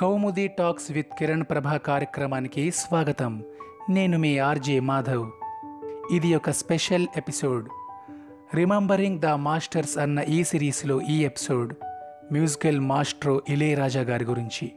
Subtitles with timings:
[0.00, 3.42] Kaumudi talks with Kiran ప్రభా కార్యక్రమానికి స్వాగతం.
[3.90, 5.30] నేను మీ ఆర్జే మాధవ్.
[6.12, 7.68] ఇది ఒక special episode.
[8.54, 11.74] Remembering the masters అన్న ఈ సిరీస్లో ఈ ఎపిసోడ్.
[12.32, 14.72] మ్యూజికల్ మాస్ట్రో ఇళయరాజా గారి గురించి.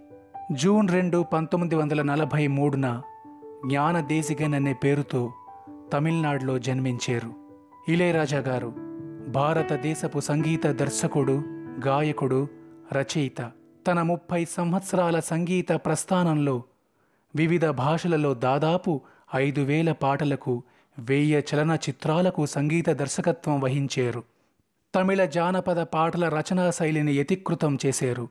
[0.52, 3.02] జూన్ రెండు పంతొమ్మిది వందల నలభై మూడున
[3.68, 5.34] జ్ఞాన దేశిగన్ అనే పేరుతో
[5.94, 7.34] తమిళనాడులో జన్మించారు.
[7.92, 8.74] ఇళయరాజా గారు
[9.28, 11.44] భారతదేశపు సంగీత దర్శకుడు
[11.86, 12.48] గాయకుడు
[12.94, 13.52] రచయిత.
[13.88, 16.64] తన ముప్పై సంవత్సరాల సంగీత ప్రస్థానంలో
[17.36, 19.02] వివిధ భాషలలో దాదాపు
[19.36, 20.64] ఐదు వేల పాటలకు
[21.00, 24.24] వెయ్యి చలనచిత్రాలకు సంగీత దర్శకత్వం వహించారు.
[24.96, 28.30] తమిళ జానపద పాటల రచనా శైలిని యతికృతం చేశారు.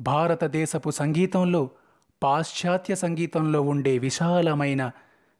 [0.00, 1.70] భారతదేశపు సంగీతంలో
[2.22, 4.90] పాశ్చాత్య సంగీతంలో ఉండే విశాలమైన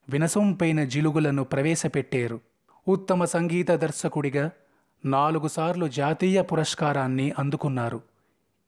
[0.08, 2.40] వినసొంపైన జిలుగులను ప్రవేశపెట్టారు.
[2.88, 4.50] ఉత్తమ సంగీత దర్శకుడిగా
[5.04, 8.15] నాలుగుసార్లు జాతీయ పురస్కారాన్ని అందుకున్నారు.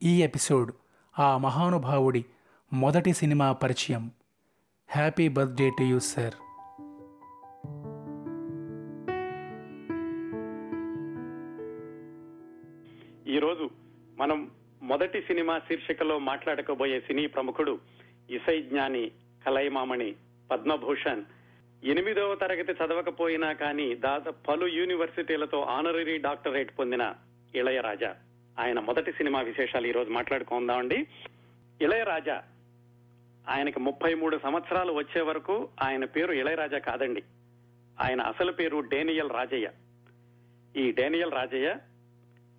[0.03, 0.73] ఈ ఎపిసోడ్
[1.19, 2.25] ఆ మహానుభావుడి
[2.73, 4.11] మొదటి సినిమా పరిచయం.
[4.91, 6.35] Happy birthday to you sir.
[13.29, 13.71] ఈరోజు
[14.19, 14.51] మనం
[14.83, 17.79] మొదటి సినిమా శీర్షికలో మాట్లాడకబోయే సినీ ప్రముఖుడు
[18.31, 19.11] ఇసై జ్ఞాని
[19.47, 20.15] కలైమామణి
[20.51, 21.25] పద్మభూషణ్.
[21.85, 27.15] ఎనిమిదవ తరగతి చదవకపోయినా కానీ దాదాపు పలు యూనివర్సిటీలతో ఆనరీ డాక్టరేట్ పొందిన
[27.55, 28.17] ఇళయరాజా.
[28.59, 31.07] ఆయన మొదటి సినిమా విశేషాలు ఈ రోజు మాట్లాడుకుందామండి.
[31.83, 32.43] ఇళయరాజా
[33.49, 37.23] ఆయనకి ముప్పై మూడు సంవత్సరాలు వచ్చే వరకు ఆయన పేరు ఇళయరాజా కాదండి.
[38.01, 39.71] ఆయన అసలు పేరు డేనియల్ రాజయ్య.
[40.77, 41.77] ఈ డేనియల్ రాజయ్య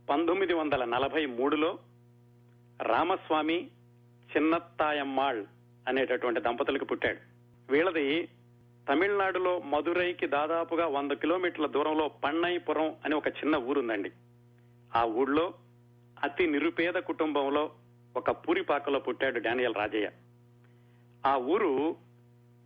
[0.09, 1.79] పంతొమ్మిది వందల నలభై మూడులో
[2.81, 3.67] రామస్వామి
[4.37, 5.45] చిన్నత్తాయమ్మాళ్
[5.87, 7.17] అనేటటువంటి దంపతులకు పుట్టాడు.
[7.71, 8.29] వీళ్ళది
[8.89, 14.11] తమిళనాడులో మదురైకి దాదాపుగా వంద కిలోమీటర్ల దూరంలో పన్నైపురం అని ఒక చిన్న ఊరుందండి.
[14.95, 15.53] ఆ ఊళ్ళో
[16.23, 17.71] అతి నిరుపేద కుటుంబంలో
[18.15, 20.09] ఒక పూరిపాకలో పుట్టాడు డానియల్ రాజయ్య.
[21.25, 21.95] ఆ ఊరు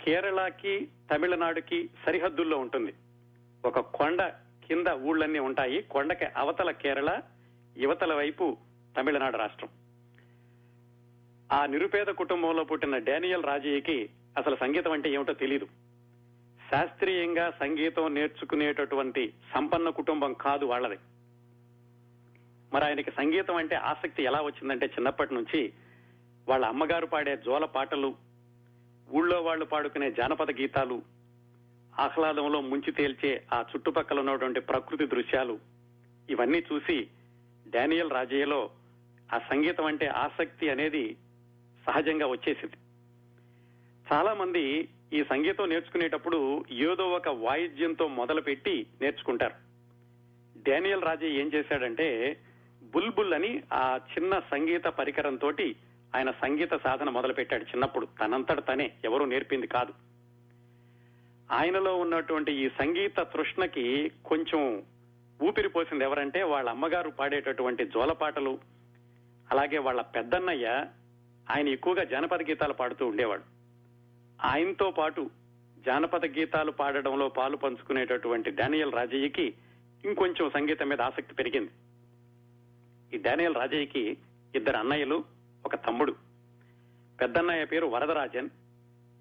[0.04, 2.94] కేరళకి తమిళనాడుకి సరిహద్దుల్లో ఉంటుంది.
[3.66, 4.22] ఒక కొండ
[4.68, 5.82] కింద ఊళ్ళన్నీ ఉంటాయి.
[5.82, 7.22] కొండకి అవతల కేరళ
[7.78, 8.58] యువతల వైపు
[8.98, 9.70] తమిళనాడు రాష్ట్రం.
[11.52, 15.66] ఆ నిరుపేద కుటుంబంలో పుట్టిన డానియల్ రాజయ్యకి అసలు సంగీతం అంటే ఏమిటో తెలియదు
[16.72, 20.98] శాస్త్రీయంగా సంగీతం నేర్చుకునేటటువంటి సంపన్న కుటుంబం కాదు వాళ్ళది.
[22.74, 25.74] మరి ఆయనకి సంగీతం అంటే ఆసక్తి ఎలా వచ్చిందంటే చిన్నప్పటి నుంచి
[26.48, 28.16] వాళ్ళ అమ్మగారు పాడే జోల పాటలు
[29.12, 31.02] ఊళ్ళో వాళ్ళు పాడుకునే జానపద గీతాలు
[32.00, 35.60] ఆహ్లాదంలో ముంచి తేల్చే ఆ చుట్టుపక్కల ఉన్నటువంటి ప్రకృతి దృశ్యాలు
[36.30, 37.08] ఇవన్నీ చూసి
[37.68, 38.70] డానియల్ రాజయ్యలో
[39.34, 41.18] ఆ సంగీతం అంటే ఆసక్తి అనేది
[41.88, 42.78] సహజంగా వచ్చేసింది.
[44.14, 49.56] చాలా మంది ఈ సంగీతం నేర్చుకునేటప్పుడు ఏదో ఒక వాయిద్యంతో మొదలుపెట్టి నేర్చుకుంటారు.
[50.70, 52.38] డానియల్ రాజయ్య ఏం చేశాడంటే
[52.84, 55.52] బుల్బుల్ అని ఆ చిన్న సంగీత పరికరంతో
[56.16, 58.08] ఆయన సంగీత సాధన మొదలుపెట్టాడు చిన్నప్పుడు.
[58.22, 59.94] తనంతట తనే ఎవరూ నేర్పింది కాదు.
[61.52, 64.84] ఆయనలో ఉన్నటువంటి ఈ సంగీత తృష్ణకి కొంచెం
[65.44, 68.60] ఊపిరి పోసింది ఎవరంటే వాళ్ళ అమ్మగారు పాడేటటువంటి జోలపాటలు
[69.52, 70.86] అలాగే వాళ్ళ పెద్దన్నయ్య
[71.52, 73.44] ఆయన ఎక్కువగా జానపద గీతాలు పాడుతూ ఉండేవాడు.
[74.46, 75.30] ఆయనతో పాటు
[75.86, 79.54] జానపద గీతాలు పాడడంలో పాలు పంచుకునేటటువంటి డానియల్ రాజయ్యకి
[80.06, 81.72] ఇంకొంచెం సంగీతం మీద ఆసక్తి పెరిగింది.
[83.14, 84.18] ఈ డానియల్ రాజయ్యకి
[84.56, 85.24] ఇద్దరు అన్నయ్యలు
[85.66, 86.16] ఒక తమ్ముడు.
[87.22, 88.50] పెద్దన్నయ్య పేరు వరదరాజన్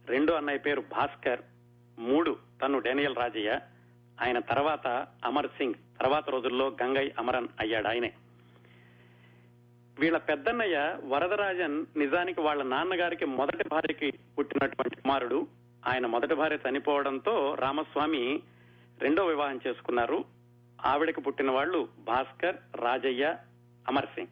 [0.06, 1.40] రెండో అన్నయ్య పేరు భాస్కర్
[1.98, 3.60] మూడు తను డానియల్ రాజయ్య.
[4.22, 8.12] ఆయన తర్వాత అమర్ సింగ్ తర్వాత రోజుల్లో గంగై అమరన్ అయ్యాడు ఆయనే.
[10.00, 15.46] వీళ్ళ పెద్దన్నయ్య వరదరాజన్ నిజానికి వాళ్ళ నాన్నగారికి మొదటి భార్యకి పుట్టినటువంటి కుమారుడు.
[15.88, 18.42] ఆయన మొదటి భార్య చనిపోవడంతో రామస్వామి
[19.00, 20.24] రెండో వివాహం చేసుకున్నారు.
[20.84, 23.36] ఆవిడకి పుట్టిన వాళ్ళు భాస్కర్ రాజయ్య
[23.88, 24.26] అమర్ సింగ్.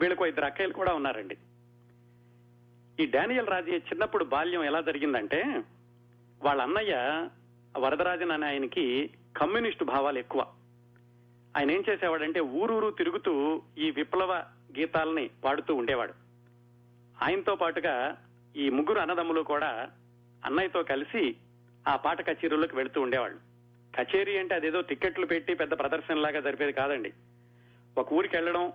[0.00, 1.36] వీళ్ళకు ఇద్దరు అక్కయ్యలు కూడా ఉన్నారండి.
[3.00, 5.62] ఈ డానియల్ రాజయ్య చిన్నప్పుడు బాల్యం ఎలా జరిగిందంటే
[6.42, 7.28] వాళ్ళ అన్నయ్య
[7.78, 10.46] వరదరాజన్ అనే ఆయనకి కమ్యూనిస్టు భావాలు ఎక్కువ.
[11.56, 14.32] ఆయన ఏం చేసేవాడంటే ఊరూరు తిరుగుతూ ఈ విప్లవ
[14.78, 16.14] గీతాలని పాడుతూ ఉండేవాడు.
[17.22, 18.24] ఆయనతో పాటుగా
[18.56, 19.90] ఈ ముగ్గురు అన్నదమ్ములు కూడా
[20.44, 21.36] అన్నయ్యతో కలిసి
[21.88, 23.38] ఆ పాట కచేరీలోకి వెళుతూ ఉండేవాళ్ళు.
[23.96, 27.12] కచేరీ అంటే అదేదో టికెట్లు పెట్టి పెద్ద ప్రదర్శనలాగా జరిపేది కాదండి.
[27.98, 28.72] ఒక ఊరికి వెళ్ళడం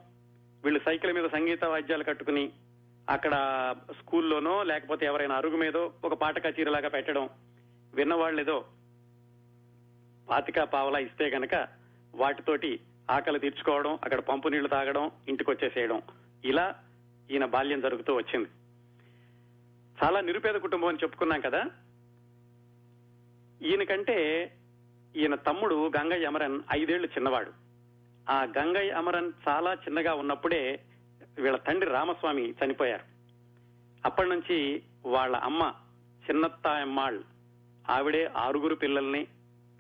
[0.64, 2.52] వీళ్ళు సైకిల్ మీద సంగీత వాద్యాలు కట్టుకుని
[3.10, 3.32] అక్కడ
[3.92, 7.30] స్కూల్లోనో లేకపోతే ఎవరైనా అరుగు మీదో ఒక పాట కచేరీలాగా పెట్టడం
[7.94, 8.66] విన్నవాళ్ళు ఏదో
[10.30, 11.68] పాతిక పావలా ఇస్తే గనక
[12.16, 12.80] వాటితోటి
[13.12, 16.02] ఆకలి తీర్చుకోవడం అక్కడ పంపు నీళ్ళు తాగడం ఇంటికి వచ్చేసేయడం.
[16.46, 16.76] ఇలా
[17.32, 18.50] ఈయన బాల్యం జరుగుతూ వచ్చింది.
[20.04, 21.66] చాలా నిరుపేద కుటుంబం అని చెప్పుకున్నాం కదా.
[23.62, 24.52] ఈయనకంటే
[25.16, 27.52] ఈయన తమ్ముడు గంగయ్య అమరన్ ఐదేళ్ళు చిన్నవాడు.
[28.30, 30.62] ఆ గంగయ్య అమరన్ చాలా చిన్నగా ఉన్నప్పుడే
[31.40, 33.06] వీళ్ళ తండ్రి రామస్వామి చనిపోయారు.
[34.06, 35.74] అప్పటి నుంచి వాళ్ళ అమ్మ
[36.24, 37.20] చిన్నత్తాయమ్మాళ్
[37.90, 39.28] ఆవిడే ఆరుగురు పిల్లల్ని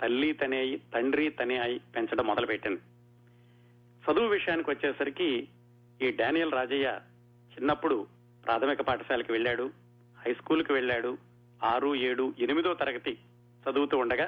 [0.01, 2.81] తల్లి తనే అయి తండ్రి తనే అయి పెంచడం మొదలుపెట్టింది.
[4.03, 5.49] చదువు విషయానికి వచ్చేసరికి
[6.01, 6.99] ఈ డానియల్ రాజయ్య
[7.51, 8.07] చిన్నప్పుడు
[8.45, 9.65] ప్రాథమిక పాఠశాలకి వెళ్ళాడు
[10.17, 11.17] హై స్కూల్కి వెళ్ళాడు
[11.63, 13.13] ఆరు ఏడు ఎనిమిదో తరగతి
[13.63, 14.27] చదువుతూ ఉండగా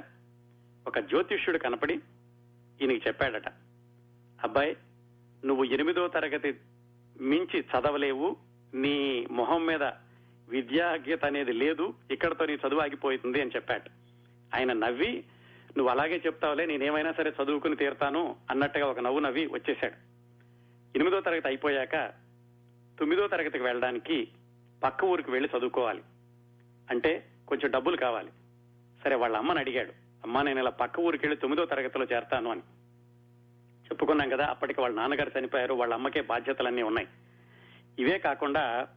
[0.87, 1.93] ఒక జ్యోతిష్యుడు కనపడి
[2.81, 3.47] ఈయనకి చెప్పాడట
[4.43, 4.77] అబ్బాయి
[5.45, 6.55] నువ్వు ఎనిమిదో తరగతి
[7.19, 8.37] మించి చదవలేవు.
[8.73, 9.83] నీ మొహం మీద
[10.49, 11.93] విద్యాగ్యత అనేది లేదు.
[12.11, 13.89] ఇక్కడతో నీ చదువు ఆగిపోతుంది అని చెప్పాడు.
[14.55, 15.23] ఆయన నవ్వి
[15.77, 19.93] నువ్వు అలాగే చెప్తావులే నేనేమైనా సరే చదువుకుని తీరుతాను అన్నట్టుగా ఒక నవ్వు నవ్వి వచ్చేశాడు.
[20.95, 21.95] ఎనిమిదో తరగతి అయిపోయాక
[22.99, 24.27] తొమ్మిదో తరగతికి వెళ్ళడానికి
[24.83, 26.01] పక్క ఊరికి వెళ్ళి చదువుకోవాలి.
[26.89, 28.29] అంటే కొంచెం డబ్బులు కావాలి.
[29.03, 29.91] సరే వాళ్ళ అమ్మని అడిగాడు.
[30.23, 32.61] అమ్మా నేను ఇలా పక్క ఊరికి వెళ్ళి తొమ్మిదో తరగతిలో చేరతాను అని.
[33.87, 37.07] చెప్పుకున్నాం కదా అప్పటికి వాళ్ళ నాన్నగారు చనిపోయారు వాళ్ళ అమ్మకే బాధ్యతలన్నీ ఉన్నాయి.
[37.99, 38.87] ఇవే కాకుండా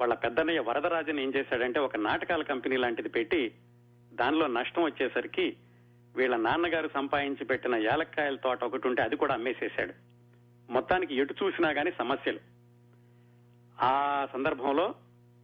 [0.00, 3.52] వాళ్ళ పెద్దన్నయ్య వరదరాజన్ ఏం చేశాడంటే ఒక నాటకాల కంపెనీ లాంటిది పెట్టి
[4.12, 5.56] దానిలో నష్టం వచ్చేసరికి
[6.16, 9.92] వీళ్ళ నాన్నగారు సంపాదించి పెట్టిన యాలక్కాయల తోట ఒకటి ఉంటే అది కూడా అమ్మేసేశాడు.
[10.72, 12.40] మొత్తానికి ఎటు చూసినా గానీ సమస్యలు.
[13.80, 14.94] ఆ సందర్భంలో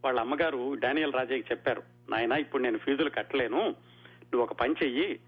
[0.05, 3.57] వాళ్ళ అమ్మగారు డానియల్ రాజయ్యకి చెప్పారు నాయన ఇప్పుడు నేను ఫీజులు కట్టలేను.
[4.23, 5.19] నువ్వు ఒక పని చెయ్యి.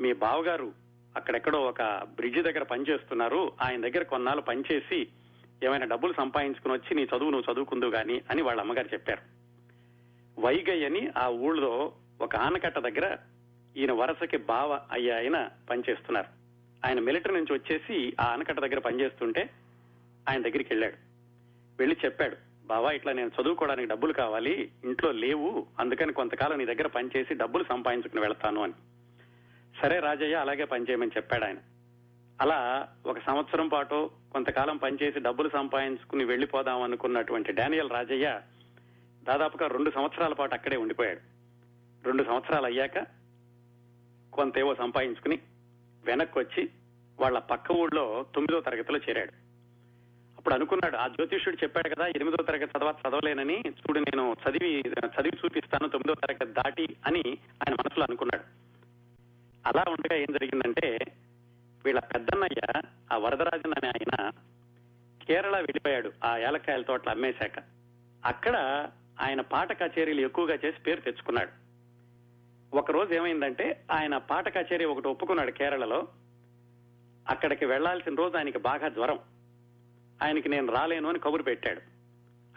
[0.00, 0.81] మీ బావగారు
[1.16, 1.82] అక్కడెక్కడో ఒక
[2.16, 5.08] బ్రిడ్జ్ దగ్గర పనిచేస్తున్నారు ఆయన దగ్గర కొన్నాళ్ళు పనిచేసి
[5.64, 9.22] ఏమైనా డబ్బులు సంపాదించుకుని వచ్చి నీ చదువు నువ్వు చదువుకుందు గాని అని వాళ్ళ అమ్మగారు చెప్పారు.
[10.40, 13.16] వైగయ్య అని ఆ ఊళ్ళో ఒక ఆనకట్ట దగ్గర
[13.76, 16.28] ఈయన వరసకి బావ అయ్యా ఆయన పనిచేస్తున్నారు
[16.86, 19.50] ఆయన మిలిటరీ నుంచి వచ్చేసి ఆ ఆనకట్ట దగ్గర పనిచేస్తుంటే
[20.28, 20.96] ఆయన దగ్గరికి వెళ్ళాడు.
[21.78, 22.36] వెళ్ళి చెప్పాడు
[22.66, 28.20] బావా ఇట్లా నేను చదువుకోవడానికి డబ్బులు కావాలి ఇంట్లో లేవు అందుకని కొంతకాలం నీ దగ్గర పనిచేసి డబ్బులు సంపాదించుకుని
[28.20, 28.72] వెళ్తాను అని.
[29.82, 31.56] సరే రాజయ్య అలాగే పనిచేయమని చెప్పాడు ఆయన.
[32.40, 38.40] అలా ఒక సంవత్సరం పాటు కొంతకాలం పనిచేసి డబ్బులు సంపాదించుకుని వెళ్ళిపోదాం అనుకున్నటువంటి డానియల్ రాజయ్య
[39.22, 41.20] దాదాపుగా రెండు సంవత్సరాల పాటు అక్కడే ఉండిపోయాడు.
[42.04, 42.98] రెండు సంవత్సరాలు అయ్యాక
[44.32, 45.38] కొంతేవో సంపాదించుకుని
[46.04, 46.70] వెనక్కి వచ్చి
[47.20, 49.32] వాళ్ళ పక్క ఊళ్ళో తొమ్మిదో తరగతిలో చేరాడు.
[50.38, 55.88] అప్పుడు అనుకున్నాడు ఆ జ్యోతిష్యుడు చెప్పాడు కదా ఎనిమిదో తరగతి చదవ చదవలేనని చూడు నేను చదివి చదివి చూపిస్తాను
[55.88, 57.22] తొమ్మిదో తరగతి దాటి అని
[57.62, 58.71] ఆయన మనసులో అనుకున్నాడు.
[59.66, 60.98] అలా ఉండగా ఏం జరిగిందంటే
[61.84, 62.80] వీళ్ళ పెద్దన్నయ్య
[63.12, 64.30] ఆ వరదరాజన్ అనే ఆయన
[65.26, 67.62] కేరళ వెళ్ళిపోయాడు ఆ ఏలకాయల తోటలు అమ్మేశాక.
[68.24, 68.56] అక్కడ
[69.20, 71.62] ఆయన పాట కచేరీలు ఎక్కువగా చేసి పేరు తెచ్చుకున్నాడు.
[72.76, 76.08] ఒక రోజు ఏమైందంటే ఆయన పాట కచేరీ ఒకటి ఒప్పుకున్నాడు కేరళలో.
[77.28, 79.18] అక్కడికి వెళ్ళాల్సిన రోజు ఆయనకి బాగా జ్వరం.
[80.22, 81.80] ఆయనకి నేను రాలేను అని కబురు పెట్టాడు.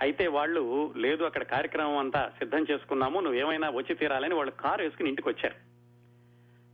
[0.01, 5.29] అయితే వాళ్ళు లేదు అక్కడ కార్యక్రమం అంతా సిద్ధం చేసుకున్నాము నువ్వేమైనా వచ్చి తీరాలని వాళ్ళు కారు వేసుకుని ఇంటికి
[5.29, 5.64] వచ్చారు.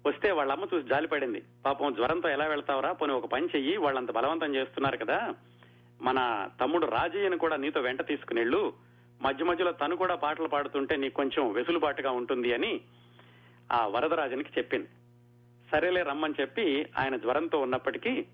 [0.08, 2.92] వస్తే వాళ్ళమ్మ చూసి జాలిపడింది పాపం జ్వరంతో ఎలా వెళ్తావరా?
[2.92, 5.36] పోనీ ఒక పని చెయ్యి వాళ్ళంత బలవంతం చేస్తున్నారు కదా.
[6.02, 8.74] మన తమ్ముడు రాజయ్యను కూడా నీతో వెంట తీసుకునేళ్ళు.
[9.22, 12.82] మధ్య మధ్యలో తను కూడా పాటలు పాడుతుంటే నీకు కొంచెం వెసులుబాటుగా ఉంటుంది అని
[13.72, 14.88] ఆ వరదరాజనికి చెప్పింది.
[15.72, 18.26] సరేలే రమ్మని చెప్పి ఆయన జ్వరంతో ఉన్నప్పటికీ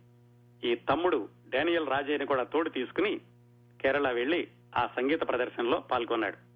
[0.63, 3.21] ఈ తమ్ముడు డానియల్ రాజయ్యని కూడా తోడు తీసుకుని
[3.81, 4.47] కేరళ వెళ్ళి
[4.77, 6.46] ఆ సంగీత ప్రదర్శనలో పాల్గొన్నాడు.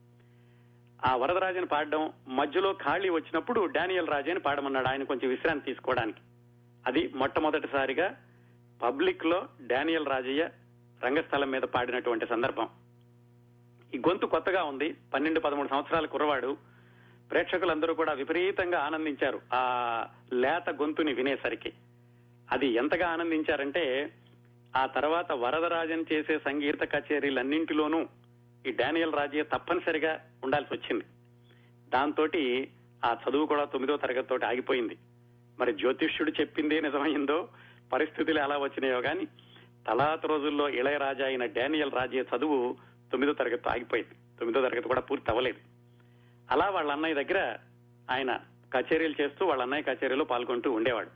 [1.05, 6.19] ఆ వరదరాజని పాడడం మధ్యలో ఖాళీ వచ్చినప్పుడు డానియల్ రాజయ్యని పాడమన్నాడు ఆయన కొంచెం విశ్రాంతి తీసుకోవడానికి.
[6.87, 8.15] అది మొట్టమొదటిసారిగా
[8.83, 10.49] పబ్లిక్లో డానియల్ రాజయ్య
[11.03, 12.69] రంగస్థలం మీద పాడినటువంటి సందర్భం.
[13.93, 14.95] ఈ గొంతు కొత్తగా ఉంది.
[15.13, 16.57] పన్నెండు పదమూడు సంవత్సరాల కుర్రవాడు.
[17.31, 21.73] ప్రేక్షకులందరూ కూడా విపరీతంగా ఆనందించారు ఆ లేత గొంతుని వినేసరికి.
[22.51, 24.13] అది ఎంతగా ఆనందించారంటే
[24.75, 28.07] ఆ తర్వాత వరదరాజన్ చేసే సంగీత కచేరీలన్నింటిలోనూ
[28.67, 31.05] ఈ డానియల్ రాజే తప్పనిసరిగా ఉండాల్సి వచ్చింది.
[31.89, 32.27] దాంతో
[33.05, 34.97] ఆ చదువు కూడా తొమ్మిదో తరగతితో ఆగిపోయింది.
[35.59, 37.47] మరి జ్యోతిష్యుడు చెప్పిందే నిజమైందో
[37.93, 39.25] పరిస్థితులు ఎలా వచ్చినాయో గాని
[39.87, 42.77] తలాత రోజుల్లో ఇళయరాజా అయిన డానియల్ రాజే చదువు
[43.11, 44.15] తొమ్మిదో తరగతి ఆగిపోయింది.
[44.39, 45.57] తొమ్మిదో తరగతి కూడా పూర్తి అవ్వలేదు
[46.51, 47.57] అలా వాళ్ళ అన్నయ్య దగ్గర
[48.11, 48.39] ఆయన
[48.73, 51.09] కచేరీలు చేస్తూ వాళ్ళ అన్నయ్య కచేరీలో పాల్గొంటూ ఉండేవాడు.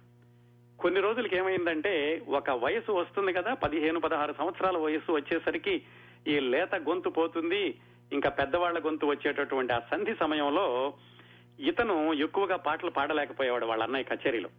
[0.79, 5.81] కొన్ని రోజులకి ఏమైందంటే ఒక వయసు వస్తుంది కదా పదిహేను పదహారు సంవత్సరాల వయసు వచ్చేసరికి
[6.27, 7.79] ఈ లేత గొంతు పోతుంది
[8.11, 10.93] ఇంకా పెద్దవాళ్ళ గొంతు వచ్చేటటువంటి ఆ సంధి సమయంలో
[11.59, 14.49] ఇతను ఎక్కువగా పాటలు పాడలేకపోయేవాడు వాళ్ళ అన్నయ్య కచేరీలో.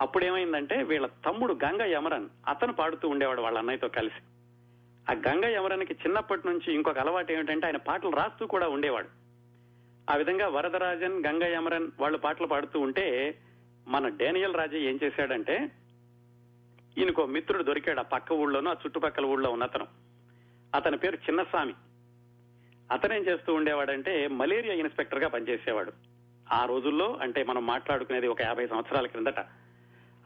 [0.00, 4.22] అప్పుడు ఏమైందంటే వీళ్ళ తమ్ముడు గంగ యమరన్ అతను పాడుతూ ఉండేవాడు వాళ్ళ అన్నయ్యతో కలిసి.
[5.10, 9.08] ఆ గంగ యమరన్కి చిన్నప్పటి నుంచి ఇంకొక అలవాటు ఏమిటంటే ఆయన పాటలు రాస్తూ కూడా ఉండేవాడు.
[10.10, 13.38] ఆ విధంగా వరదరాజన్ గంగ యమరన్ వాళ్ళు పాటలు పాడుతూ ఉంటే
[13.88, 15.70] మన డేనియల్ రాజా ఏం చేశాడంటే
[16.98, 19.86] ఈయనకో మిత్రుడు దొరికాడు ఆ పక్క ఊళ్ళోనూ ఆ చుట్టుపక్కల ఊళ్ళో ఉన్నతను.
[20.74, 21.74] అతని పేరు చిన్నస్వామి.
[22.90, 25.92] అతనేం చేస్తూ ఉండేవాడంటే మలేరియా ఇన్స్పెక్టర్గా పనిచేసేవాడు.
[26.52, 29.38] ఆ రోజుల్లో అంటే మనం మాట్లాడుకునేది ఒక యాభై సంవత్సరాల క్రిందట.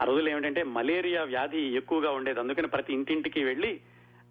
[0.01, 2.39] ఆ రోజుల్లో ఏమిటంటే మలేరియా వ్యాధి ఎక్కువగా ఉండేది.
[2.39, 3.79] అందుకని ప్రతి ఇంటింటికి వెళ్ళి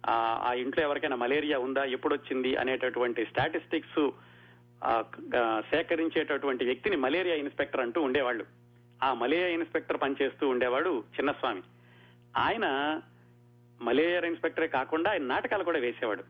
[0.09, 4.09] ఆ ఇంట్లో ఎవరికైనా మలేరియా ఉందా ఎప్పుడొచ్చింది అనేటటువంటి స్టాటిస్టిక్స్
[5.71, 8.45] సేకరించేటటువంటి వ్యక్తిని మలేరియా ఇన్స్పెక్టర్ అంటూ ఉండేవాళ్ళు.
[9.03, 11.61] ఆ మలేరియా ఇన్స్పెక్టర్ పనిచేస్తూ ఉండేవాడు చిన్నస్వామి.
[12.37, 12.65] ఆయన
[13.81, 16.23] మలేరియా ఇన్స్పెక్టరే కాకుండా ఆయన నాటకాలు కూడా వేసేవాడు.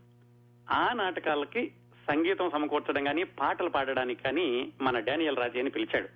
[0.70, 1.72] ఆ నాటకాలకి
[2.08, 6.08] సంగీతం సమకూర్చడం కానీ పాటలు పాడడానికి కానీ మన డానియల్ రాజయ్యని పిలిచాడు.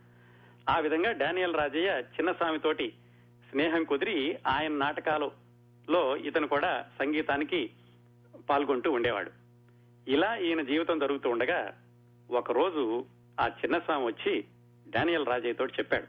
[0.70, 2.94] ఆ విధంగా డానియల్ రాజయ్య చిన్నస్వామి తోటి
[3.50, 7.72] స్నేహం కుదిరి ఆయన నాటకాలలో ఇతను కూడా సంగీతానికి
[8.50, 9.32] పాల్గొంటూ ఉండేవాడు.
[10.08, 11.78] ఇలా ఈయన జీవితం జరుగుతూ ఉండగా
[12.32, 13.06] ఒకరోజు
[13.40, 14.46] ఆ చిన్నస్వామి వచ్చి
[14.90, 16.06] డానియల్ రాజయ్య తోటి చెప్పాడు.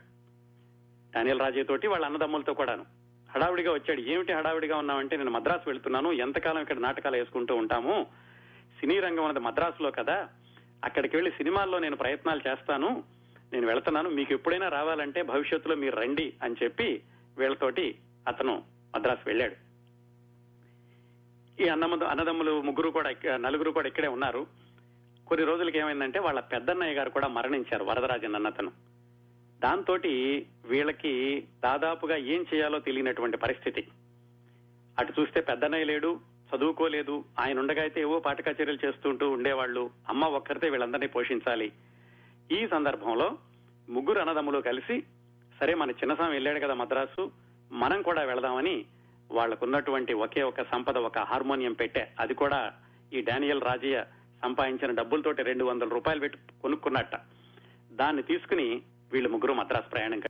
[1.14, 3.01] డానియల్ రాజయ్య తోటి వాళ్ళ అన్నదమ్ములతో కూడాను.
[3.36, 4.00] హడావిడిగా వచ్చాడు.
[4.00, 6.12] ఏమిటి హడావిడిగా ఉన్నామంటే నేను మద్రాసు వెళ్తున్నాను.
[6.12, 8.06] ఎంతకాలం ఇక్కడ నాటకాలు వేసుకుంటూ ఉంటాము?
[8.80, 10.28] సినీ రంగం అన్నది మద్రాసులో కదా.
[10.84, 13.04] అక్కడికి వెళ్ళి సినిమాల్లో నేను ప్రయత్నాలు చేస్తాను.
[13.52, 14.10] నేను వెళ్తున్నాను.
[14.10, 17.02] మీకు ఎప్పుడైనా రావాలంటే భవిష్యత్తులో మీరు రండి అని చెప్పి
[17.38, 17.98] వీళ్ళతోటి
[18.28, 18.62] అతను
[18.96, 19.56] మద్రాసు వెళ్ళాడు.
[21.62, 24.46] ఈ అన్నమ్మ అన్నదమ్ములు ముగ్గురు కూడా నలుగురు కూడా ఇక్కడే ఉన్నారు.
[25.26, 28.91] కొన్ని రోజులకి ఏమైందంటే వాళ్ళ పెద్దన్నయ్య గారు కూడా మరణించారు వరదరాజన్ అన్నతను
[29.62, 29.98] దాంతో
[30.64, 33.88] వీళ్ళకి దాదాపుగా ఏం చేయాలో తెలియనటువంటి పరిస్థితి.
[34.98, 36.20] అటు చూస్తే పెద్దన్నయ్య లేడు
[36.56, 41.72] చదువుకోలేదు ఆయన ఉండగా అయితే ఏవో పాఠకచర్యలు కచేరీలు చేస్తుంటూ ఉండేవాళ్ళు అమ్మ ఒక్కరితే వీళ్ళందరినీ పోషించాలి.
[42.52, 43.38] ఈ సందర్భంలో
[43.88, 45.04] ముగ్గురు అన్నదమ్ములు కలిసి
[45.60, 47.32] సరే మన చిన్నసామి వెళ్ళాడు కదా మద్రాసు
[47.72, 48.84] మనం కూడా వెళదామని
[49.30, 52.72] వాళ్ళకున్నటువంటి ఒకే ఒక సంపద ఒక హార్మోనియం పెట్టే అది కూడా
[53.12, 54.04] ఈ డానియల్ రాజయ్య
[54.42, 57.16] సంపాదించిన డబ్బులతోటి రెండు వందల రూపాయలు పెట్టి కొనుక్కున్నట్ట.
[57.92, 60.22] దాన్ని తీసుకుని వీళ్ళు ముగ్గురు మద్రాసు ప్రయాణం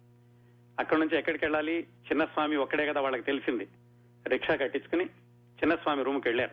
[0.80, 1.80] అక్కడి నుంచి ఎక్కడికి వెళ్ళాలి?
[1.80, 3.68] చిన్నస్వామి ఒక్కడే కదా వాళ్ళకి తెలిసింది.
[4.26, 5.04] రిక్షా కట్టించుకుని
[5.62, 6.50] చిన్నస్వామి రూమ్కి వెళ్ళారు.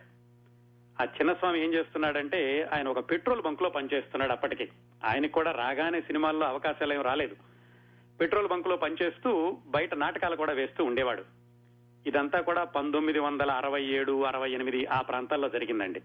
[1.01, 4.69] ఆ చిన్నస్వామి ఏం చేస్తున్నాడంటే ఆయన ఒక పెట్రోల్ బంక్లో పనిచేస్తున్నాడు అప్పటికి.
[5.05, 7.35] ఆయనకు కూడా రాగానే సినిమాల్లో అవకాశాలు ఏం రాలేదు.
[8.19, 11.23] పెట్రోల్ బంక్లో పనిచేస్తూ బయట నాటకాలు కూడా వేస్తూ ఉండేవాడు.
[12.05, 16.01] ఇదంతా కూడా పంతొమ్మిది వందల అరవై ఏడు అరవై ఎనిమిది ఆ ప్రాంతాల్లో జరిగిందండి.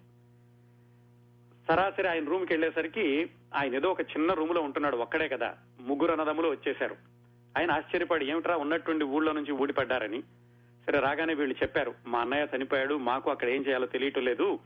[1.68, 5.54] సరాసరి ఆయన రూమ్కి వెళ్ళేసరికి ఆయన ఏదో ఒక చిన్న రూమ్లో ఉంటున్నాడు ఒక్కడే కదా.
[5.80, 6.97] ముగ్గురు అన్నదమ్ములు వచ్చేశారు.
[7.59, 10.23] ఆయన ఆశ్చర్యపడి ఏమిట్రా ఉన్నట్టుండి ఊళ్ళో నుంచి ఊడిపడ్డారని?
[10.87, 14.59] సరే రాగానే వీళ్ళు చెప్పారు మా అన్నయ్య చనిపోయాడు మాకు అక్కడ ఏం చేయాలో తెలియటం లేదు.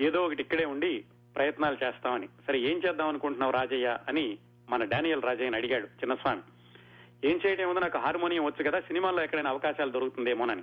[0.00, 1.04] ఏదో ఒకటి ఇక్కడే ఉండి
[1.36, 2.28] ప్రయత్నాలు చేస్తామని.
[2.46, 3.98] సరే ఏం చేద్దాం అనుకుంటున్నావు రాజయ్య?
[4.08, 6.42] అని మన డానియల్ రాజయ్యని అడిగాడు చిన్నస్వామి.
[7.30, 7.80] ఏం చేయడం ఏముందో?
[7.80, 10.62] నాకు హార్మోనియం వచ్చు కదా సినిమాల్లో ఎక్కడైనా అవకాశాలు దొరుకుతుందేమోనని.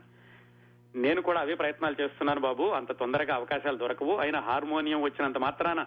[0.96, 2.64] నేను కూడా అవే ప్రయత్నాలు చేస్తున్నాను బాబు.
[2.64, 4.16] అంత తొందరగా అవకాశాలు దొరకవు.
[4.16, 5.84] అయినా హార్మోనియం వచ్చినంత మాత్రాన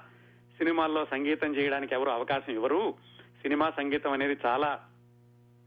[0.58, 2.94] సినిమాల్లో సంగీతం చేయడానికి ఎవరు అవకాశం ఇవ్వరు.
[3.42, 4.80] సినిమా సంగీతం అనేది చాలా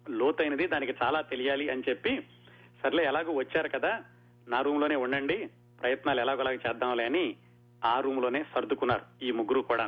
[0.09, 2.21] లోతైనది దానికి చాలా తెలియాలి అని చెప్పి
[2.83, 4.01] సర్లే ఎలాగో వచ్చారు కదా
[4.47, 5.49] నా రూమ్లోనే ఉండండి
[5.81, 7.35] ప్రయత్నాలు ఎలాగోలాగ చేద్దాంలే అని
[7.85, 9.85] ఆ రూమ్లోనే సర్దుకున్నారు ఈ ముగ్గురు కూడా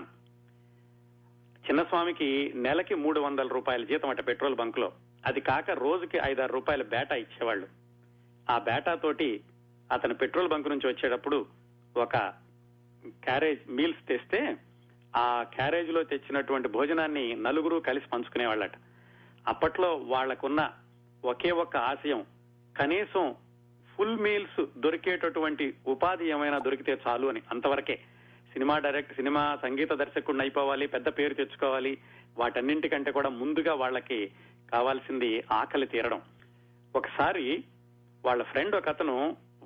[1.70, 4.92] చిన్నస్వామికి నెలకి మూడు వందల రూపాయల జీతం అట పెట్రోల్ బంక్లో
[5.26, 7.85] అది కాక రోజుకి ఐదారు రూపాయల బేటా ఇచ్చేవాళ్ళు.
[8.50, 9.42] ఆ బేటా తోటి
[9.92, 11.46] అతను పెట్రోల్ బంక్ నుంచి వచ్చేటప్పుడు
[11.98, 12.18] ఒక
[13.08, 14.58] క్యారేజ్ మీల్స్ తెస్తే
[15.16, 18.72] ఆ క్యారేజ్లో తెచ్చినటువంటి భోజనాన్ని నలుగురు కలిసి పంచుకునేవాళ్ళట.
[19.48, 20.74] అప్పట్లో వాళ్ళకున్న
[21.26, 22.26] ఒకే ఒక్క ఆశయం
[22.78, 23.36] కనీసం
[23.96, 27.42] ఫుల్ మీల్స్ దొరికేటటువంటి ఉపాధి ఏమైనా దొరికితే చాలు అని.
[27.52, 27.96] అంతవరకే
[28.54, 31.98] సినిమా డైరెక్ట్ సినిమా సంగీత దర్శకుడిని అయిపోవాలి పెద్ద పేరు తెచ్చుకోవాలి
[32.38, 34.32] వాటన్నింటికంటే కూడా ముందుగా వాళ్ళకి
[34.72, 36.22] కావాల్సింది ఆకలి తీరడం.
[36.96, 37.64] ఒకసారి
[38.26, 39.16] వాళ్ళ ఫ్రెండ్ ఒక అతను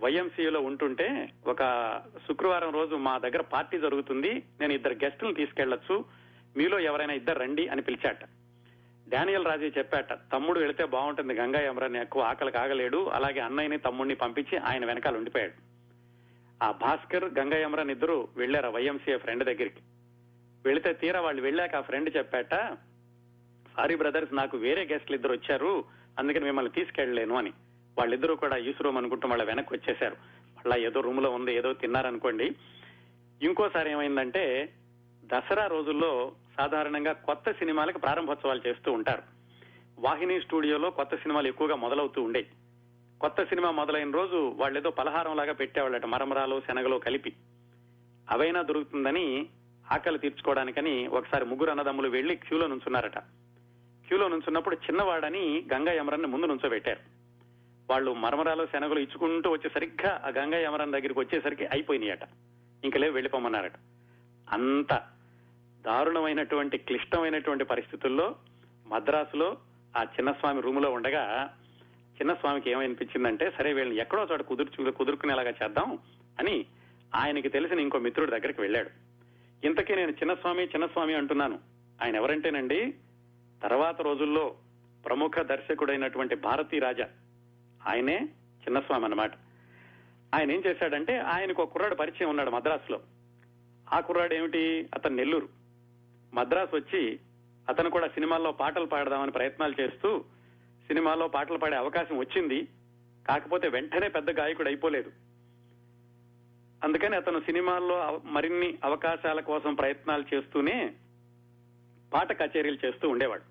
[0.04, 1.62] వైఎంసీలో ఉంటుంటే ఒక
[2.28, 6.06] శుక్రవారం రోజు మా దగ్గర పార్టీ జరుగుతుంది నేను ఇద్దరు గెస్టులను తీసుకెళ్ళొచ్చు
[6.58, 8.22] మీలో ఎవరైనా ఇద్దరు రండి అని పిలిచాట.
[9.10, 14.58] డానియల్ రాజే చెప్పాట తమ్ముడు వెళితే బాగుంటుంది గంగా యమరాని ఎక్కువ ఆకలి కాగలేడు అలాగే అన్నయ్యని తమ్ముడిని పంపించి
[14.58, 15.56] ఆయన వెనకాల ఉండిపోయాడు.
[16.64, 19.82] ఆ భాస్కర్ గంగా యమరాన్ ఇద్దరు వెళ్ళారు వైఎంసీఏ ఫ్రెండ్ దగ్గరికి.
[20.66, 22.56] వెళితే తీరా వాళ్ళు వెళ్ళాక ఆ ఫ్రెండ్ చెప్పాట
[23.76, 25.74] సారీ బ్రదర్స్ నాకు వేరే గెస్ట్లు ఇద్దరు వచ్చారు
[26.20, 27.52] అందుకని మిమ్మల్ని తీసుకెళ్ళలేను అని.
[28.00, 30.16] వాళ్ళిద్దరూ కూడా ఈసు రూమ్ అనుకుంటూ వాళ్ళ వెనక్కి వచ్చేశారు.
[30.58, 32.56] మళ్ళా ఏదో రూమ్లో ఉంది ఏదో తిన్నారనుకోండి.
[33.42, 34.74] ఇంకోసారి ఏమైందంటే
[35.26, 39.22] దసరా రోజుల్లో సాధారణంగా కొత్త సినిమాలకు ప్రారంభోత్సవాలు చేస్తూ ఉంటారు.
[40.00, 42.48] వాహిని స్టూడియోలో కొత్త సినిమాలు ఎక్కువగా మొదలవుతూ ఉండేవి.
[43.22, 47.34] కొత్త సినిమా మొదలైన రోజు వాళ్ళు ఏదో పలహారం లాగా పెట్టేవాళ్ళట మరమరాలు శనగలు కలిపి.
[48.32, 49.50] అవైనా దొరుకుతుందని
[49.92, 53.18] ఆకలి తీర్చుకోవడానికని ఒకసారి ముగ్గురు అన్నదమ్ములు వెళ్ళి క్యూలో నుంచున్నారట.
[54.08, 57.19] క్యూలో నుంచున్నప్పుడు చిన్నవాడని గంగా యమరాన్ని ముందు నుంచోబెట్టారు.
[57.90, 62.20] వాళ్ళు మరమరాలు శనగలు ఇచ్చుకుంటూ వచ్చే సరిగ్గా ఆ గంగా యమరాన్ దగ్గరికి వచ్చేసరికి అయిపోయినాయట.
[62.84, 63.72] ఇంక లేవు వెళ్ళిపోమన్నారట.
[64.50, 65.02] అంత
[65.82, 68.36] దారుణమైనటువంటి క్లిష్టమైనటువంటి పరిస్థితుల్లో
[68.88, 69.58] మద్రాసులో
[69.98, 71.54] ఆ చిన్నస్వామి రూమ్లో ఉండగా
[72.22, 76.00] చిన్నస్వామికి ఏమనిపించిందంటే సరే వీళ్ళని ఎక్కడో చోట కుదుర్చు కుదుర్కునేలాగా చేద్దాం
[76.40, 76.66] అని
[77.16, 78.90] ఆయనకి తెలిసిన ఇంకో మిత్రుడి దగ్గరికి వెళ్ళాడు.
[79.66, 81.60] ఇంతకీ నేను చిన్నస్వామి చిన్నస్వామి అంటున్నాను.
[82.02, 82.94] ఆయన ఎవరంటేనండి
[83.64, 84.56] తర్వాత రోజుల్లో
[85.06, 87.08] ప్రముఖ దర్శకుడైనటువంటి భారతీ రాజా
[87.88, 88.18] ఆయనే
[88.60, 89.32] చిన్నస్వామి అన్నమాట
[90.36, 93.00] ఆయన ఏం చేశాడంటే ఆయనకు ఒక కుర్రాడు పరిచయం ఉన్నాడు మద్రాసులో.
[93.94, 94.90] ఆ కుర్రాడు ఏమిటి?
[94.94, 95.50] అతను నెల్లూరు.
[96.34, 97.20] మద్రాసు వచ్చి
[97.70, 100.26] అతను కూడా సినిమాల్లో పాటలు పాడదామని ప్రయత్నాలు చేస్తూ
[100.88, 102.68] సినిమాలో పాటలు పాడే అవకాశం వచ్చింది.
[103.28, 105.12] కాకపోతే వెంటనే పెద్ద గాయకుడు అయిపోలేదు.
[106.84, 110.94] అందుకని అతను సినిమాల్లో అవ- మరిన్ని అవకాశాల కోసం ప్రయత్నాలు చేస్తూనే
[112.14, 113.49] పాట కచేరీలు చేస్తూ ఉండేవాడు.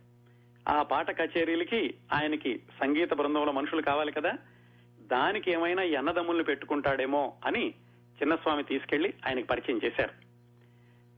[0.69, 4.33] ఆ పాట కచేరీలకి ఆయనకి సంగీత బృందంలో మనుషులు కావాలి కదా.
[5.01, 7.69] దానికి ఏమైనా ఈ అన్నదమ్ముల్ని పెట్టుకుంటాడేమో అని
[8.23, 10.11] చిన్నస్వామి తీసుకెళ్ళి ఆయనకి పరిచయం చేశారు.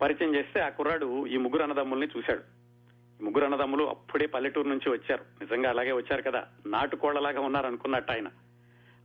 [0.01, 2.41] పరిచయం చేస్తే ఆ కుర్రాడు ఈ ముగ్గురు అన్నదమ్ముల్ని చూశాడు.
[3.21, 5.25] ఈ ముగ్గురు అన్నదమ్ములు అప్పుడే పల్లెటూరు నుంచి వచ్చారు.
[5.41, 6.47] నిజంగా అలాగే వచ్చారు కదా.
[6.67, 8.29] నాటుకోళ్ళలాగా ఉన్నారు అనుకున్నట్టు ఆయన.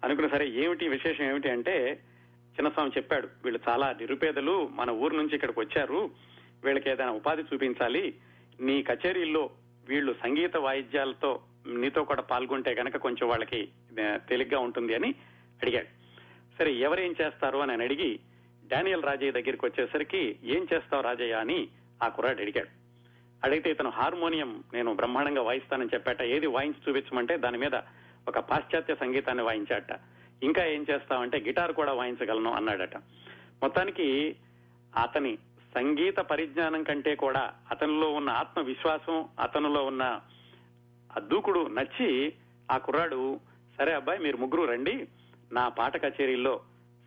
[0.03, 1.99] అనుకున్న సరే ఏమిటి విశేషం ఏమిటి అంటే
[2.55, 6.09] చిన్నస్వామి చెప్పాడు వీళ్ళు చాలా నిరుపేదలు మన ఊరు నుంచి ఇక్కడికి వచ్చారు.
[6.63, 8.15] వీళ్ళకి ఏదైనా ఉపాధి చూపించాలి.
[8.59, 9.49] నీ కచేరీల్లో
[9.89, 13.69] వీళ్ళు సంగీత వాయిద్యాలతో నీతో కూడా పాల్గొంటే కనుక కొంచెం వాళ్ళకి
[14.15, 15.15] తేలిగ్గా ఉంటుంది అని
[15.63, 15.87] అడిగాడు.
[16.59, 18.19] సరే ఎవరేం చేస్తారు అని అడిగి
[18.67, 21.33] డానియల్ రాజయ్య దగ్గరికి వచ్చేసరికి ఏం చేస్తావు రాజయ్య?
[21.33, 21.67] అని
[22.03, 22.67] ఆ కుర్రాడు అడిగాడు.
[23.43, 26.21] అడిగితే ఇతను హార్మోనియం నేను బ్రహ్మాండంగా వాయిస్తానని చెప్పాట.
[26.21, 27.75] ఏది వాయించి చూపించమంటే దాని మీద
[28.27, 29.99] ఒక పాశ్చాత్య సంగీతాన్ని వాయించాట.
[30.43, 32.97] ఇంకా ఏం చేస్తావంటే గిటార్ కూడా వాయించగలను అన్నాడట.
[33.63, 34.35] మొత్తానికి
[35.03, 35.37] అతని
[35.75, 40.21] సంగీత పరిజ్ఞానం కంటే కూడా అతనిలో ఉన్న ఆత్మవిశ్వాసం అతనిలో ఉన్న
[41.15, 42.33] ఆ దూకుడు నచ్చి
[42.71, 43.39] ఆ కుర్రాడు
[43.77, 45.07] సరే అబ్బాయి మీరు ముగ్గురు రండి.
[45.51, 46.61] నా పాట కచేరీల్లో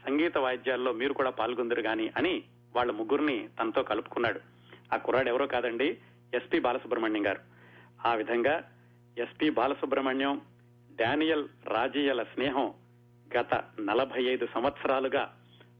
[0.07, 2.43] సంగీత వాయిద్యాల్లో మీరు కూడా పాల్గొందరు గాని అని
[2.77, 4.41] వాళ్ళ ముగ్గురిని తనతో కలుపుకున్నాడు.
[4.95, 5.99] ఆ కుర్రాడు ఎవరో కాదండి
[6.35, 7.41] ఎస్పి బాలసుబ్రహ్మణ్యం గారు.
[8.07, 8.71] ఆ విధంగా
[9.19, 10.41] ఎస్పి బాలసుబ్రహ్మణ్యం
[10.97, 12.75] డానియల్ రాజీయల స్నేహం
[13.39, 15.37] గత నలభై ఐదు సంవత్సరాలుగా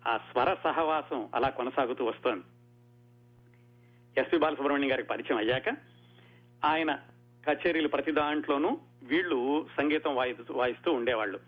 [0.09, 2.45] ఆ స్వర సహవాసం అలా కొనసాగుతూ వస్తోంది.
[4.18, 5.76] ఎస్పి బాలసుబ్రహ్మణ్యం గారికి పరిచయం అయ్యాక
[6.64, 6.98] ఆయన
[7.48, 11.40] కచేరీలు ప్రతి దాంట్లోనూ వీళ్ళు సంగీతం వాయిస్తూ వాయిస్తూ ఉండేవాళ్ళు.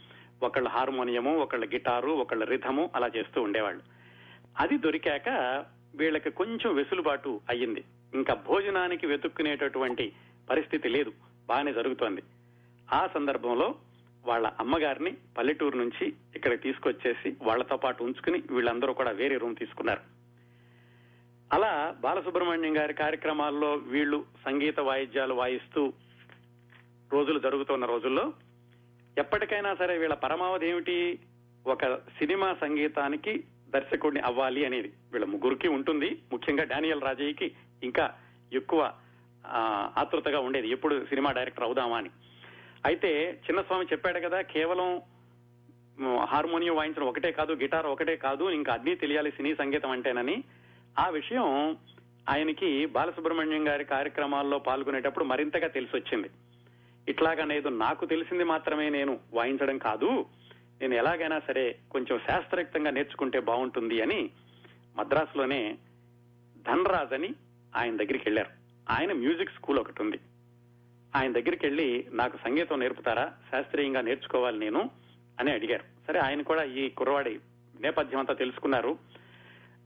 [0.42, 3.82] ఒకళ్ళ హార్మోనియము ఒకళ్ళ గిటారు ఒకళ్ళ రిథము అలా చేస్తూ ఉండేవాళ్ళు.
[4.58, 5.28] అది దొరికాక
[5.94, 7.84] వీళ్ళకి కొంచెం వెసులుబాటు అయ్యింది.
[8.14, 10.12] ఇంకా భోజనానికి వెతుక్కునేటటువంటి
[10.50, 11.12] పరిస్థితి లేదు.
[11.48, 12.22] బాగానే జరుగుతోంది.
[12.92, 13.74] ఆ సందర్భంలో
[14.26, 20.19] వాళ్ళ అమ్మగారిని పల్లెటూరు నుంచి ఇక్కడ తీసుకొచ్చేసి వాళ్ళతో పాటు ఉంచుకుని వీళ్ళందరూ కూడా వేరే రూమ్ తీసుకున్నారు.
[21.52, 25.92] అలా బాలసుబ్రహ్మణ్యం గారి కార్యక్రమాల్లో వీళ్ళు సంగీత వాయిద్యాలు వాయిస్తూ
[27.12, 28.32] రోజులు జరుగుతున్న రోజుల్లో
[29.18, 31.18] ఎప్పటికైనా సరే వీళ్ళ పరమావధి ఏమిటి?
[31.66, 34.92] ఒక సినిమా సంగీతానికి దర్శకుడిని అవ్వాలి అనేది.
[35.12, 36.22] వీళ్ళ ముగ్గురికి ఉంటుంది.
[36.32, 38.14] ముఖ్యంగా డానియల్ రాజయ్యకి ఇంకా
[38.52, 38.92] ఎక్కువ
[39.96, 40.68] ఆతృతగా ఉండేది.
[40.70, 42.10] ఎప్పుడు సినిమా డైరెక్టర్ అవుదామా అని.
[42.84, 45.02] అయితే చిన్నస్వామి చెప్పాడు కదా కేవలం
[46.24, 50.44] హార్మోనియం వాయించడం ఒకటే కాదు గిటార్ ఒకటే కాదు ఇంకా అన్నీ తెలియాలి సినీ సంగీతం అంటేనని.
[50.98, 51.76] ఆ విషయం
[52.28, 56.30] ఆయనకి బాలసుబ్రహ్మణ్యం గారి కార్యక్రమాల్లో పాల్గొనేటప్పుడు మరింతగా తెలిసి వచ్చింది
[57.08, 60.26] ఇట్లాగనేది నాకు తెలిసింది మాత్రమే నేను వాయించడం కాదు
[60.80, 64.30] నేను ఎలాగైనా సరే కొంచెం శాస్త్రయుక్తంగా నేర్చుకుంటే బాగుంటుంది అని
[64.96, 65.78] మద్రాసులోనే
[66.66, 67.34] ధనరాజ్ అని
[67.76, 68.50] ఆయన దగ్గరికి వెళ్ళారు.
[68.90, 70.18] ఆయన మ్యూజిక్ స్కూల్ ఒకటి ఉంది.
[71.16, 74.90] ఆయన దగ్గరికి వెళ్ళి నాకు సంగీతం నేర్పుతారా శాస్త్రీయంగా నేర్చుకోవాలి నేను
[75.40, 75.84] అని అడిగారు.
[76.06, 77.40] సరే ఆయన కూడా ఈ కుర్రవాడి
[77.80, 78.98] నేపథ్యం అంతా తెలుసుకున్నారు.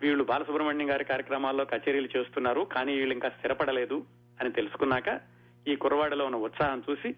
[0.03, 4.05] వీళ్ళు బాలసుబ్రహ్మణ్యం గారి కార్యక్రమాల్లో కచేరీలు చేస్తున్నారు కానీ వీళ్ళు ఇంకా స్థిరపడలేదు
[4.41, 5.21] అని తెలుసుకున్నాక
[5.69, 7.13] ఈ కురవాడలో ఉన్న ఉత్సాహం చూసి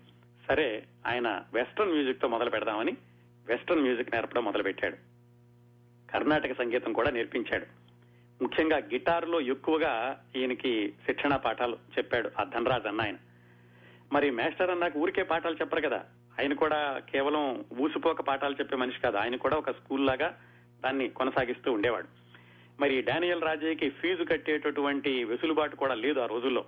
[0.49, 2.97] సరే ఆయన వెస్ట్రన్ మ్యూజిక్తో మొదలు పెడదామని
[3.47, 4.97] వెస్ట్రన్ మ్యూజిక్ నేర్పడం మొదలుపెట్టాడు.
[6.13, 7.67] కర్ణాటక సంగీతం కూడా నేర్పించాడు.
[8.43, 13.17] ముఖ్యంగా గిటార్లో ఎక్కువగా ఈయనకి శిక్షణ పాఠాలు చెప్పాడు ఆ ధనరాజ్ అన్న ఆయన.
[14.13, 16.05] మరి మాస్టర్ అన్నాక ఊరికే పాఠాలు చెప్పరు కదా.
[16.41, 19.17] ఆయన కూడా కేవలం ఊసిపోక పాఠాలు చెప్పే మనిషి కాదు.
[19.17, 20.39] ఆయన కూడా ఒక స్కూల్ లాగా
[20.85, 22.26] దాన్ని కొనసాగిస్తూ ఉండేవాడు.
[22.81, 26.65] మరి డానియల్ రాజయ్యకి ఫీజు కట్టేటటువంటి వెసులుబాటు కూడా లేదు ఆ రోజుల్లో.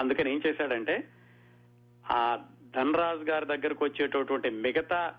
[0.00, 1.08] అందుకని ఏం చేశాడంటే
[2.10, 2.38] ఆ
[2.76, 5.14] ధనరాజ్ గారి దగ్గరకు వచ్చేటటువంటి మిగతా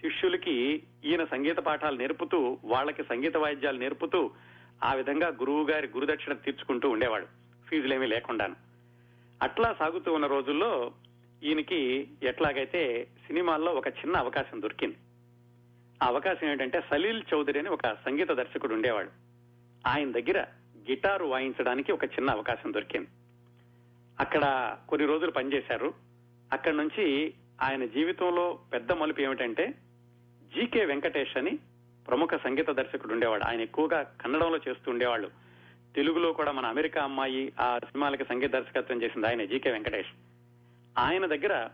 [0.00, 4.30] శిష్యులకి ఈయన సంగీత పాఠాలు నేర్పుతూ వాళ్ళకి సంగీత వాయిద్యాలు నేర్పుతూ
[4.84, 7.26] ఆ విధంగా గురువు గారి గురుదక్షిణ తీర్చుకుంటూ ఉండేవాడు.
[7.68, 8.56] ఫీజులేమీ లేకుండాను.
[9.42, 10.92] అట్లా సాగుతూ ఉన్న రోజుల్లో
[11.42, 14.96] ఈయనకి ఎట్లాగైతే సినిమాల్లో ఒక చిన్న అవకాశం దొరికింది.
[16.02, 19.27] ఆ అవకాశం ఏంటంటే సలీల్ చౌదరి అని ఒక సంగీత దర్శకుడు ఉండేవాడు.
[19.86, 20.40] ఆయన దగ్గర
[20.90, 23.08] గిటారు వాయించడానికి ఒక చిన్న అవకాశం దొరికింది.
[24.20, 25.94] అక్కడ కొన్ని రోజులు పనిచేశారు.
[26.52, 29.74] అక్కడి నుంచి ఆయన జీవితంలో పెద్ద మలుపు ఏమిటంటే
[30.54, 31.58] జీకే వెంకటేష్ అని
[32.08, 33.44] ప్రముఖ సంగీత దర్శకుడు ఉండేవాడు.
[33.44, 35.30] ఆయన ఎక్కువగా కన్నడంలో చేస్తూ ఉండేవాళ్ళు.
[35.94, 40.08] తెలుగులో కూడా మన అమెరికా అమ్మాయి ఆ సినిమాలకి సంగీత దర్శకత్వం చేసింది ఆయన జీకే వెంకటేష్.
[40.98, 41.68] ఆయన దగ్గర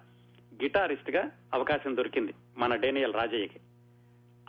[0.63, 3.61] గిటారిస్ట్గా అవకాశం దొరికింది మన డేనియల్ రాజయ్యకి.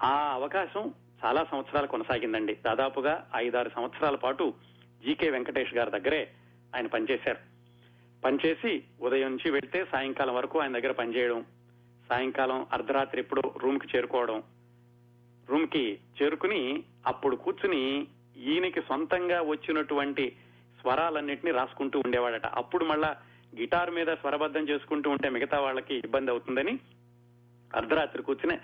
[0.04, 0.94] ఆ అవకాశం
[1.26, 2.54] చాలా సంవత్సరాలు కొనసాగిందండి.
[2.54, 4.54] దాదాపుగా ఐదారు సంవత్సరాల పాటు
[5.06, 6.32] జీకే వెంకటేష్ గారి దగ్గరే
[6.76, 7.38] ఆయన పనిచేశారు.
[8.26, 11.46] పనిచేసి ఉదయం నుంచి వెళ్తే సాయంకాలం వరకు ఆయన దగ్గర పనిచేయడం
[12.10, 14.44] సాయంకాలం అర్ధరాత్రి ఎప్పుడు రూమ్కి చేరుకోవడం
[15.50, 18.08] రూమ్కి చేరుకుని అప్పుడు కూర్చుని
[18.38, 20.36] ఈయనకి సొంతంగా వచ్చినటువంటి
[20.82, 22.46] స్వరాలన్నింటినీ రాసుకుంటూ ఉండేవాడట.
[22.46, 23.16] అప్పుడు మళ్ళా
[23.60, 26.80] గిటార్ మీద స్వరబద్ధం చేసుకుంటూ ఉంటే మిగతా వాళ్ళకి ఇబ్బంది అవుతుందని
[27.76, 28.58] అర్ధరాత్రి కూర్చుని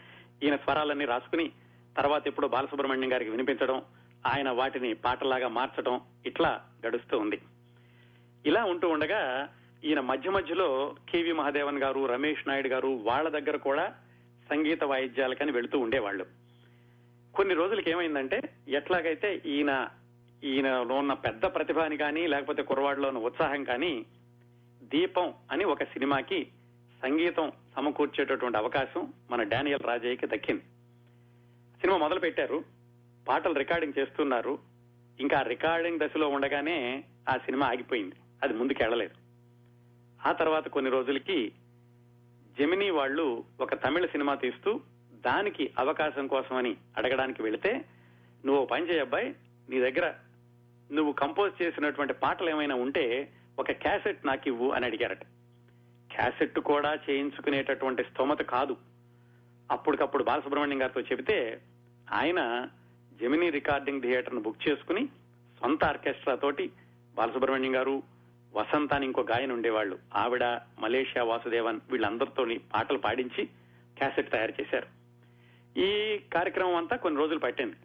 [0.44, 1.52] ఈయన స్వరాలన్నీ రాసుకుని
[1.98, 3.82] తర్వాత ఇప్పుడు బాలసుబ్రహ్మణ్యం గారికి వినిపించడం
[4.26, 7.42] ఆయన వాటిని పాటలాగా మార్చడం ఇట్లా గడుస్తూ ఉంది.
[8.46, 9.50] ఇలా ఉంటూ ఉండగా
[9.84, 13.94] ఈయన మధ్య మధ్యలో కేవి మహాదేవన్ గారు రమేష్ నాయుడు గారు వాళ్ళ దగ్గర కూడా
[14.50, 16.26] సంగీత వాయిద్యాలకని వెళుతూ ఉండేవాళ్ళు.
[17.36, 19.88] కొన్ని రోజులకి ఏమైందంటే ఎట్లాగైతే ఈయన
[20.44, 24.06] ఈయనలో ఉన్న పెద్ద ప్రతిభాని కానీ లేకపోతే కురవాడలో ఉన్న ఉత్సాహం కానీ
[24.84, 26.48] దీపం అని ఒక సినిమాకి
[27.04, 30.64] సంగీతం సమకూర్చేటటువంటి అవకాశం మన డానియల్ రాజయ్యకి దక్కింది.
[31.82, 32.64] సినిమా మొదలు పెట్టారు
[33.28, 34.60] పాటలు రికార్డింగ్ చేస్తున్నారు.
[35.20, 38.16] ఇంకా రికార్డింగ్ దశలో ఉండగానే ఆ సినిమా ఆగిపోయింది.
[38.44, 39.16] అది ముందుకెళ్ళలేదు.
[40.28, 41.50] ఆ తర్వాత కొన్ని రోజులకి
[42.60, 47.86] జెమినీ వాళ్ళు ఒక తమిళ సినిమా తీస్తూ దానికి అవకాశం కోసమని అడగడానికి వెళితే
[48.46, 49.36] నువ్వు పని చేయబ్బాయి
[49.70, 50.14] నీ దగ్గర
[50.92, 55.24] నువ్వు కంపోజ్ చేసినటువంటి పాటలు ఏమైనా ఉంటే ఒక క్యాసెట్ నాకు ఇవ్వు అని అడిగారట.
[56.12, 58.78] క్యాసెట్ కూడా చేయించుకునేటటువంటి స్తోమత కాదు.
[59.72, 61.62] అప్పటికప్పుడు బాలసుబ్రహ్మణ్యం గారితో చెబితే
[62.14, 62.70] ఆయన
[63.22, 65.06] జమినీ రికార్డింగ్ థియేటర్ను బుక్ చేసుకుని
[65.60, 66.72] సొంత ఆర్కెస్ట్రా తోటి
[67.16, 68.04] బాలసుబ్రహ్మణ్యం గారు
[68.54, 70.00] వసంత అని ఇంకో గాయన ఉండేవాళ్ళు.
[70.16, 70.44] ఆవిడ
[70.80, 73.46] మలేషియా వాసుదేవన్ వీళ్ళందరితో పాటలు పాడించి
[73.98, 74.88] క్యాసెట్ తయారు చేశారు.
[75.80, 77.76] ఈ కార్యక్రమం అంతా కొన్ని రోజులు పట్టింది.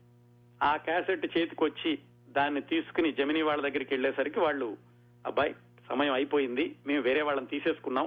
[0.63, 4.77] ఆ క్యాసెట్ చేతికొచ్చి దాన్ని తీసుకుని జమినీ వాళ్ళ దగ్గరికి వెళ్ళేసరికి వాళ్ళు
[5.27, 5.55] అబ్బాయి
[5.89, 8.05] సమయం అయిపోయింది మేము వేరే వాళ్ళని తీసేసుకున్నాం.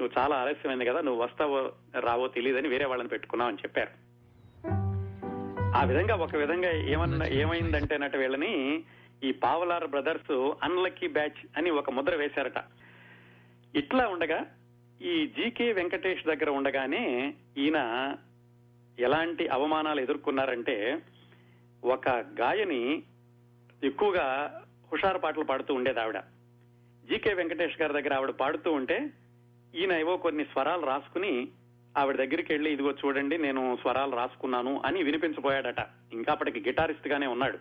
[0.00, 4.09] నువ్వు చాలా ఆలస్యమైంది కదా నువ్వు వస్తావో రావో తెలియదని వేరే వాళ్ళని పెట్టుకున్నావు అని చెప్పారు.
[5.76, 8.84] ఆ విధంగా ఒక విధంగా ఏమన్నా ఏమైందంటే నట వీళ్ళని
[9.24, 12.58] ఈ పావలార్ బ్రదర్స్ అన్లక్కీ బ్యాచ్ అని ఒక ముద్ర వేశారట.
[13.74, 14.38] ఇట్లా ఉండగా
[15.02, 17.78] ఈ జీకే వెంకటేష్ దగ్గర ఉండగానే ఈయన
[18.98, 21.00] ఎలాంటి అవమానాలు ఎదుర్కొన్నారంటే
[21.84, 23.02] ఒక గాయని
[23.84, 24.26] ఎక్కువగా
[24.92, 26.18] హుషారు పాటలు పాడుతూ ఉండేది ఆవిడ.
[27.04, 28.98] జీకే వెంకటేష్ గారి దగ్గర ఆవిడ పాడుతూ ఉంటే
[29.74, 31.48] ఈయన ఏవో కొన్ని స్వరాలు రాసుకుని
[31.98, 35.80] ఆవిడ దగ్గరికి వెళ్ళి ఇదిగో చూడండి నేను స్వరాలు రాసుకున్నాను అని వినిపించబోయాడట.
[36.12, 37.58] ఇంకా అప్పటికి గిటారిస్ట్ గానే ఉన్నాడు.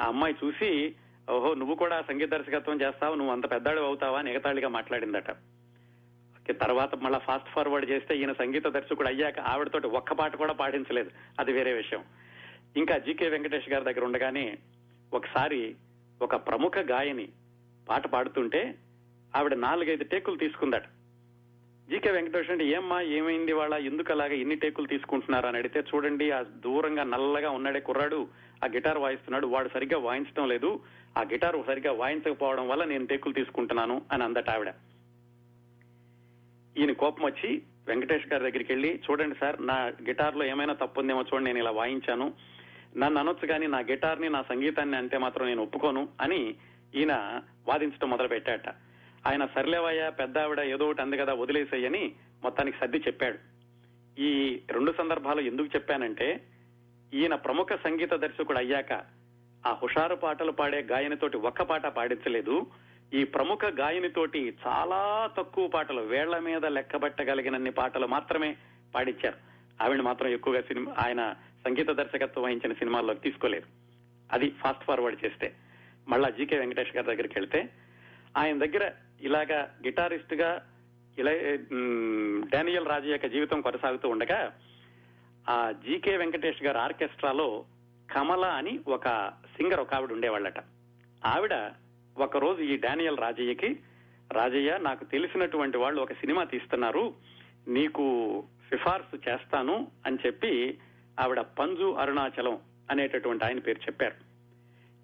[0.00, 0.94] ఆ అమ్మాయి చూసి
[1.30, 5.30] ఓహో నువ్వు కూడా సంగీత దర్శకత్వం చేస్తావు నువ్వు అంత పెద్దాడు అవుతావా అని ఎగతాళిగా మాట్లాడిందట.
[6.40, 11.10] ఓకే, తర్వాత మళ్ళా ఫాస్ట్ ఫార్వర్డ్ చేస్తే ఈయన సంగీత దర్శకుడు అయ్యాక ఆవిడతోటి ఒక్క పాట కూడా పాడించలేదు.
[11.40, 12.04] అది వేరే విషయం.
[12.76, 14.58] ఇంకా జీకే వెంకటేష్ గారి దగ్గర ఉండగానే
[15.14, 15.76] ఒకసారి
[16.22, 17.28] ఒక ప్రముఖ గాయని
[17.88, 18.74] పాట పాడుతుంటే
[19.36, 20.82] ఆవిడ నాలుగైదు టేకులు తీసుకుందట.
[21.90, 25.46] జీకే వెంకటేష్ అంటే ఏమ్మా ఏమైంది వాళ్ళ ఎందుకు అలాగా ఇన్ని టేకులు తీసుకుంటున్నారు?
[25.46, 28.28] అని అడిగితే చూడండి ఆ దూరంగా నల్లగా ఉన్నాడే కుర్రాడు
[28.64, 30.80] ఆ గిటార్ వాయిస్తున్నాడు వాడు సరిగ్గా వాయించడం లేదు.
[31.18, 34.72] ఆ గిటార్ సరిగ్గా వాయించకపోవడం వల్ల నేను టేకులు తీసుకుంటున్నాను అని అందట ఆవిడ.
[36.78, 41.44] ఈయన కోపం వచ్చి వెంకటేష్ గారి దగ్గరికి వెళ్ళి చూడండి సార్ నా గిటార్లో ఏమైనా తప్పు ఉందేమో చూడండి
[41.44, 42.34] నేను ఇలా వాయించాను.
[42.96, 46.54] నన్ను అనొచ్చు కానీ నా గిటార్ని నా సంగీతాన్ని అంతే మాత్రం నేను ఒప్పుకోను అని
[46.94, 48.68] ఈయన వాదించడం మొదలు పెట్టాట
[49.26, 53.38] ఆయన సర్లేవయ్య పెద్ద ఆవిడ ఏదో ఒకటి అంది కదా వదిలేసేయని మొత్తానికి సర్ది చెప్పాడు.
[54.20, 56.40] ఈ రెండు సందర్భాలు ఎందుకు చెప్పానంటే
[57.14, 58.92] ఈయన ప్రముఖ సంగీత దర్శకుడు అయ్యాక
[59.66, 62.66] ఆ హుషారు పాటలు పాడే గాయనితోటి ఒక్క పాట పాడించలేదు.
[63.14, 68.56] ఈ ప్రముఖ గాయనితోటి చాలా తక్కువ పాటలు వేళ్ళ మీద లెక్కబట్టగలిగినన్ని పాటలు మాత్రమే
[68.94, 69.36] పాడించారు.
[69.82, 73.66] ఆవిడ మాత్రం ఎక్కువగా సినిమా ఆయన సంగీత దర్శకత్వం వహించిన సినిమాల్లోకి తీసుకోలేదు.
[74.32, 75.54] అది ఫాస్ట్ ఫార్వర్డ్ చేస్తే.
[76.08, 77.70] మళ్ళా జీకే వెంకటేష్ గారి దగ్గరికి వెళ్తే
[78.36, 80.50] ఆయన దగ్గర ఇలాగా గిటారిస్ట్గా
[81.18, 81.32] ఇలా
[82.56, 84.52] డానియల్ రాజు యొక్క జీవితం కొనసాగుతూ ఉండగా
[85.48, 87.64] ఆ జీకే వెంకటేష్ గారి ఆర్కెస్ట్రాలో
[88.12, 89.08] కమల అని ఒక
[89.56, 90.58] సింగర్ ఒక ఆవిడ ఉండేవాళ్ళట.
[91.24, 91.54] ఆవిడ
[92.16, 93.80] ఒకరోజు ఈ డానియల్ రాజయ్యకి
[94.32, 97.14] రాజయ్య నాకు తెలిసినటువంటి వాళ్ళు ఒక సినిమా తీస్తున్నారు
[97.68, 98.04] నీకు
[98.68, 100.80] సిఫార్సు చేస్తాను అని చెప్పి
[101.20, 102.58] ఆవిడ పంజు అరుణాచలం
[102.90, 104.16] అనేటటువంటి ఆయన పేరు చెప్పారు.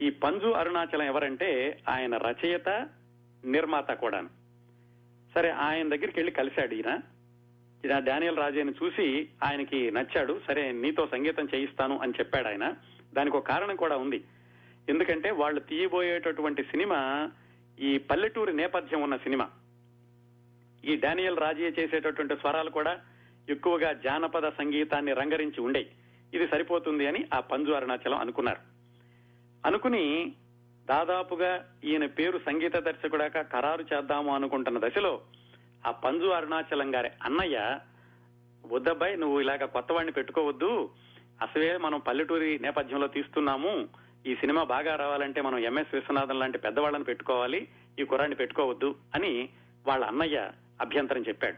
[0.05, 2.89] ఈ పంజు అరుణాచలం ఎవరంటే ఆయన రచయిత
[3.47, 4.29] నిర్మాత కూడాను.
[5.35, 7.01] సరే ఆయన దగ్గరికి వెళ్ళి కలిశాడు ఈయన.
[7.99, 10.41] డానియల్ రాజేని చూసి ఆయనకి నచ్చాడు.
[10.47, 12.75] సరే నీతో సంగీతం చేయిస్తాను అని చెప్పాడు ఆయన.
[13.15, 14.25] దానికి ఒక కారణం కూడా ఉంది.
[14.89, 17.31] ఎందుకంటే వాళ్ళు తీయబోయేటటువంటి సినిమా
[17.81, 19.51] ఈ పల్లెటూరి నేపథ్యం ఉన్న సినిమా.
[20.85, 23.01] ఈ డానియల్ రాజే చేసేటటువంటి స్వరాలు కూడా
[23.49, 25.87] ఎక్కువగా జానపద సంగీతాన్ని రంగరించి ఉండే
[26.35, 28.59] ఇది సరిపోతుంది అని ఆ పంజు అరుణాచలం అనుకున్నారు.
[29.67, 30.35] అనుకుని
[30.89, 35.21] దాదాపుగా ఈయన పేరు సంగీత దర్శకుడాక ఖరారు చేద్దాము అనుకుంటున్న దశలో
[35.87, 37.79] ఆ పంజు అరుణాచలం గారి అన్నయ్య
[38.67, 40.91] వద్దబ్బాయి నువ్వు ఇలాగ కొత్త వాడిని పెట్టుకోవద్దు.
[41.43, 43.89] అసలే మనం పల్లెటూరి నేపథ్యంలో తీస్తున్నాము.
[44.27, 47.69] ఈ సినిమా బాగా రావాలంటే మనం ఎంఎస్ విశ్వనాథన్ లాంటి పెద్దవాళ్ళని పెట్టుకోవాలి.
[47.99, 49.49] ఈ కుర్రాన్ని పెట్టుకోవద్దు అని
[49.87, 51.57] వాళ్ళ అన్నయ్య అభ్యంతరం చెప్పాడు.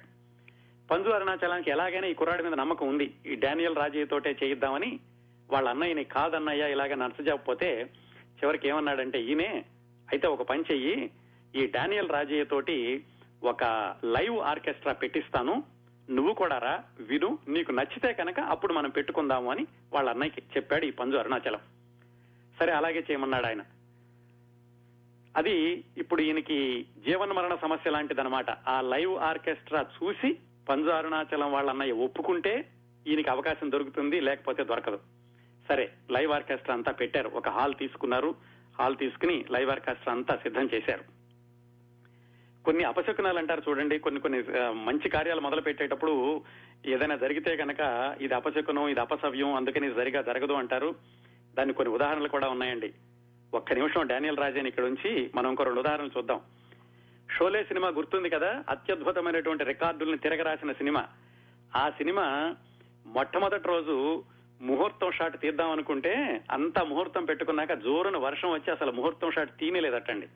[0.91, 3.15] పంజు అరుణాచలానికి ఎలాగైనా ఈ కుర్రాడి మీద నమ్మకం ఉంది.
[3.27, 5.01] ఈ డానియల్ రాజయ్య తోటే చేయిద్దామని
[5.51, 7.91] వాళ్ళ అన్నయ్యని కాదన్నయ్య ఇలాగ నచ్చజాకపోతే
[8.45, 9.65] చివరికి ఏమన్నాడంటే ఈయనే
[10.11, 11.11] అయితే ఒక పని చెయ్యి.
[11.57, 13.05] ఈ డానియల్ రాజయ్య తోటి
[13.45, 13.65] ఒక
[14.05, 15.63] లైవ్ ఆర్కెస్ట్రా పెట్టిస్తాను.
[16.11, 17.39] నువ్వు కూడా రా విను.
[17.49, 21.61] నీకు నచ్చితే కనుక అప్పుడు మనం పెట్టుకుందాము అని వాళ్ళ అన్నయ్యకి చెప్పాడు ఈ పంజు అరుణాచలం.
[22.61, 23.63] సరే అలాగే చేయమన్నాడు ఆయన.
[25.37, 28.51] అది ఇప్పుడు ఈయనకి జీవన మరణ సమస్య లాంటిదన్నమాట.
[28.51, 32.69] ఆ లైవ్ ఆర్కెస్ట్రా చూసి పంజు అరుణాచలం వాళ్ళ అన్నయ్య ఒప్పుకుంటే
[33.07, 35.18] ఈయనకి అవకాశం దొరుకుతుంది లేకపోతే దొరకదు.
[35.69, 37.29] సరే లైవ్ ఆర్కెస్ట్రా అంతా పెట్టారు.
[37.29, 38.35] ఒక హాల్ తీసుకున్నారు.
[38.79, 41.05] హాల్ తీసుకుని లైవ్ ఆర్కెస్ట్రా అంతా సిద్ధం చేశారు.
[42.65, 43.99] కొన్ని అపశకునాలు అంటారు చూడండి.
[43.99, 46.43] కొన్ని కొన్ని మంచి కార్యాలు మొదలు పెట్టేటప్పుడు
[46.87, 50.95] ఏదైనా జరిగితే కనుక ఇది అపశకునం ఇది అపసవ్యం అందుకని సరిగా జరగదు అంటారు.
[51.55, 52.93] దానికి కొన్ని ఉదాహరణలు కూడా ఉన్నాయండి.
[53.55, 56.41] ఒక్క నిమిషం డానియల్ రాజేని ఇక్కడ ఉంచి మనం ఇంకో రెండు ఉదాహరణలు చూద్దాం.
[57.39, 58.65] షోలే సినిమా గుర్తుంది కదా?
[58.69, 61.07] అత్యద్భుతమైనటువంటి రికార్డుల్ని తిరగరాసిన సినిమా.
[61.77, 62.57] ఆ సినిమా
[63.07, 64.25] మొట్టమొదటి రోజు
[64.61, 70.29] ముహూర్తం షాట్ తీద్దాం అనుకుంటే అంతా ముహూర్తం పెట్టుకున్నాక జోరున వర్షం వచ్చి అసలు ముహూర్తం షాట్ తీనేలేదటండి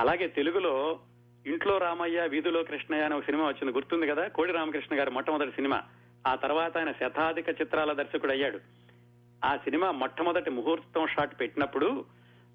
[0.00, 1.00] అలాగే తెలుగులో
[1.46, 3.72] ఇంట్లో రామయ్య వీధిలో కృష్ణయ్య అనే ఒక సినిమా వచ్చింది.
[3.72, 4.28] గుర్తుంది కదా?
[4.28, 5.82] కోడి రామకృష్ణ గారు మొట్టమొదటి సినిమా.
[6.26, 8.60] ఆ తర్వాత ఆయన శతాధిక చిత్రాల దర్శకుడు అయ్యాడు.
[9.44, 12.04] ఆ సినిమా మొట్టమొదటి ముహూర్తం షాట్ పెట్టినప్పుడు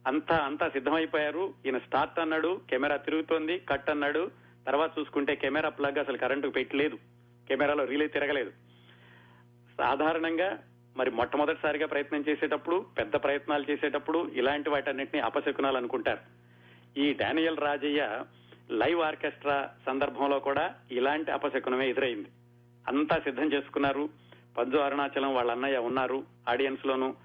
[0.07, 1.53] అంతా అంతా సిద్ధమైపోయారు.
[1.65, 4.31] ఈయన స్టార్ట్ అన్నాడు కెమెరా తిరుగుతోంది కట్ అన్నాడు.
[4.67, 6.95] తర్వాత చూసుకుంటే కెమెరా ప్లగ్ అసలు కరెంటు పెట్టలేదు.
[7.47, 8.51] కెమెరాలో రీలే తిరగలేదు.
[9.81, 10.59] సాధారణంగా
[10.97, 16.19] మరి మొట్టమొదటిసారిగా ప్రయత్నం చేసేటప్పుడు పెద్ద ప్రయత్నాలు చేసేటప్పుడు ఇలాంటి వాటన్నిటిని అపశకునాలు అనుకుంటారు
[16.99, 18.23] ఈ డానియల్ రాజయ్య
[18.71, 22.29] లైవ్ ఆర్కెస్ట్రా సందర్భంలో కూడా ఇలాంటి అపశకునమే ఎదురైంది.
[22.87, 24.09] అంతా సిద్ధం చేసుకున్నారు.
[24.57, 26.23] పంజు అరుణాచలం వాళ్ళ అన్నయ్య ఉన్నారు.
[26.49, 27.15] ఆడియన్స్ లోను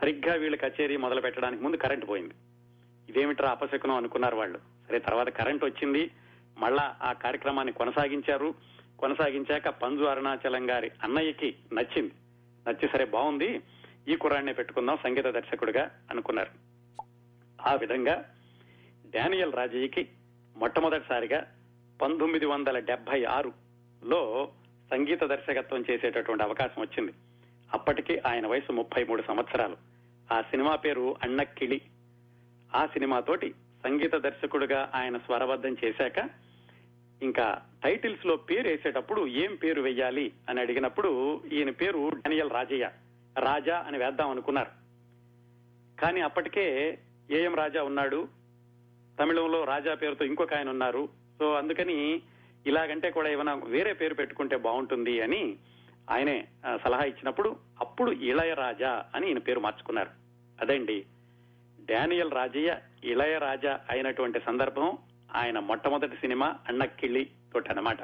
[0.00, 2.34] సరిగ్గా వీళ్ళ కచేరీ మొదలు పెట్టడానికి ముందు కరెంట్ పోయింది.
[3.08, 4.58] ఇదేమిట్రా అపశకునం అనుకున్నారు వాళ్ళు?
[4.58, 6.10] సరే తర్వాత కరెంట్ వచ్చింది.
[6.58, 8.54] మళ్ళా ఆ కార్యక్రమాన్ని కొనసాగించారు.
[8.98, 12.12] కొనసాగించాక పంజు అరుణాచలం గారి అన్నయ్యకి నచ్చింది.
[12.68, 13.60] నచ్చి సరే బాగుంది
[14.08, 16.50] ఈ కురాన్నే పెట్టుకుందాం సంగీత దర్శకుడిగా అనుకున్నారు.
[17.68, 18.34] ఆ విధంగా
[19.14, 20.08] డానియల్ రాజయ్యకి
[20.56, 21.46] మొట్టమొదటిసారిగా
[22.02, 24.52] పంతొమ్మిది వందల డెబ్బై ఆరులో
[24.90, 27.12] సంగీత దర్శకత్వం చేసేటటువంటి అవకాశం వచ్చింది.
[27.74, 29.76] అప్పటికి ఆయన వయసు ముప్పై మూడు సంవత్సరాలు.
[30.32, 31.80] ఆ సినిమా పేరు అన్నక్కిళి
[32.76, 33.50] ఆ సినిమాతోటి
[33.84, 36.47] సంగీత దర్శకుడుగా ఆయన స్వరబద్ధం చేశాక
[37.22, 42.90] ఇంకా టైటిల్స్లో పేరు వేసేటప్పుడు ఏం పేరు వెయ్యాలి అని అడిగినప్పుడు ఈయన పేరు డానియల్ రాజయ్య.
[43.38, 44.70] రాజా అని వేద్దాం అనుకున్నారు.
[46.00, 46.98] కానీ అప్పటికే
[47.30, 48.28] ఏఎం రాజా ఉన్నాడు.
[49.20, 51.08] తమిళంలో రాజా పేరుతో ఇంకొక ఆయన ఉన్నారు.
[51.38, 52.22] సో అందుకని
[52.66, 55.56] ఇలాగంటే కూడా ఏమైనా వేరే పేరు పెట్టుకుంటే బాగుంటుంది అని
[56.10, 56.48] ఆయనే
[56.84, 60.10] సలహా ఇచ్చినప్పుడు అప్పుడు ఇళయరాజా అని ఈయన పేరు మార్చుకున్నారు.
[60.60, 61.04] అదండి.
[61.80, 64.98] డానియల్ రాజయ్య ఇళయరాజా అయినటువంటి సందర్భం.
[65.36, 68.02] ఆయన మొట్టమొదటి సినిమా అన్నక్కిళ్ళి తోటి అన్నమాట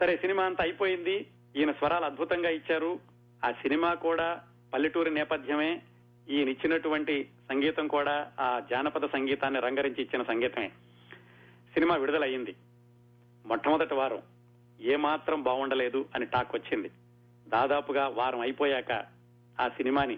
[0.00, 1.26] సరే సినిమా అంతా అయిపోయింది.
[1.56, 3.00] ఈయన స్వరాలు అద్భుతంగా ఇచ్చారు.
[3.44, 4.42] ఆ సినిమా కూడా
[4.74, 5.82] పల్లెటూరి నేపథ్యమే.
[6.28, 10.68] ఈయన ఇచ్చినటువంటి సంగీతం కూడా ఆ జానపద సంగీతాన్ని రంగరించి ఇచ్చిన సంగీతమే.
[11.74, 12.56] సినిమా విడుదలయ్యింది.
[13.46, 14.22] మొట్టమొదటి వారం.
[14.80, 16.90] ఏమాత్రం బాగుండలేదు అని టాక్ వచ్చింది.
[17.48, 18.92] దాదాపుగా వారం అయిపోయాక
[19.60, 20.16] ఆ సినిమాని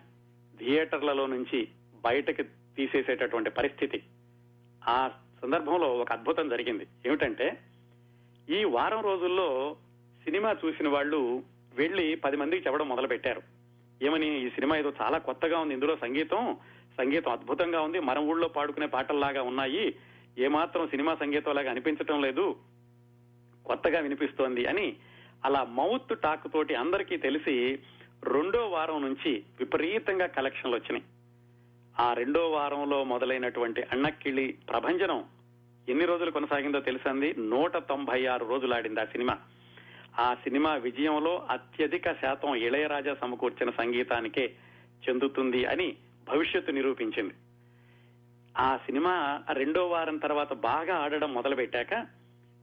[0.59, 1.68] థియేటర్లలో నుంచి
[2.05, 2.42] బయటకి
[2.77, 4.03] తీసేసేటటువంటి పరిస్థితి.
[4.88, 5.11] ఆ
[5.42, 6.87] సందర్భంలో ఒక అద్భుతం జరిగింది.
[7.07, 7.59] ఏమిటంటే
[8.51, 9.77] ఈ వారం రోజుల్లో
[10.24, 11.42] సినిమా చూసిన వాళ్ళు
[11.74, 13.42] వెళ్ళి పది మందికి చెప్పడం మొదలు పెట్టారు
[14.03, 15.74] ఏమని ఈ సినిమా ఏదో చాలా కొత్తగా ఉంది.
[15.74, 16.57] ఇందులో సంగీతం
[16.98, 18.01] సంగీతం అద్భుతంగా ఉంది.
[18.01, 19.94] మన ఊళ్ళో పాడుకునే పాటల్లాగా ఉన్నాయి.
[20.38, 22.57] ఏమాత్రం సినిమా సంగీతం లాగా అనిపించటం లేదు.
[23.66, 24.96] కొత్తగా వినిపిస్తోంది అని
[25.44, 27.79] అలా మౌత్ టాక్ తోటి అందరికీ తెలిసి
[28.24, 31.05] రెండో వారం నుంచి విపరీతంగా కలెక్షన్లు వచ్చినాయి.
[32.01, 35.25] ఆ రెండో వారంలో మొదలైనటువంటి అన్నక్కిళి ప్రభంజనం
[35.89, 39.39] ఎన్ని రోజులు కొనసాగిందో తెలిసింది నూట తొంభై ఆరు రోజులు ఆడింది ఆ సినిమా.
[40.19, 44.55] ఆ సినిమా విజయంలో అత్యధిక శాతం ఇళయరాజా సమకూర్చిన సంగీతానికే
[45.09, 45.97] చెందుతుంది అని
[46.29, 47.35] భవిష్యత్తు నిరూపించింది.
[48.59, 52.07] ఆ సినిమా రెండో వారం తర్వాత బాగా ఆడడం మొదలుపెట్టాక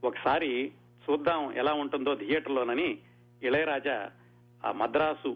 [0.04, 0.72] ఒకసారి
[1.06, 2.98] చూద్దాం ఎలా ఉంటుందో థియేటర్లోనని
[3.44, 4.12] ఇళయరాజా
[4.66, 5.36] ఆ మద్రాసు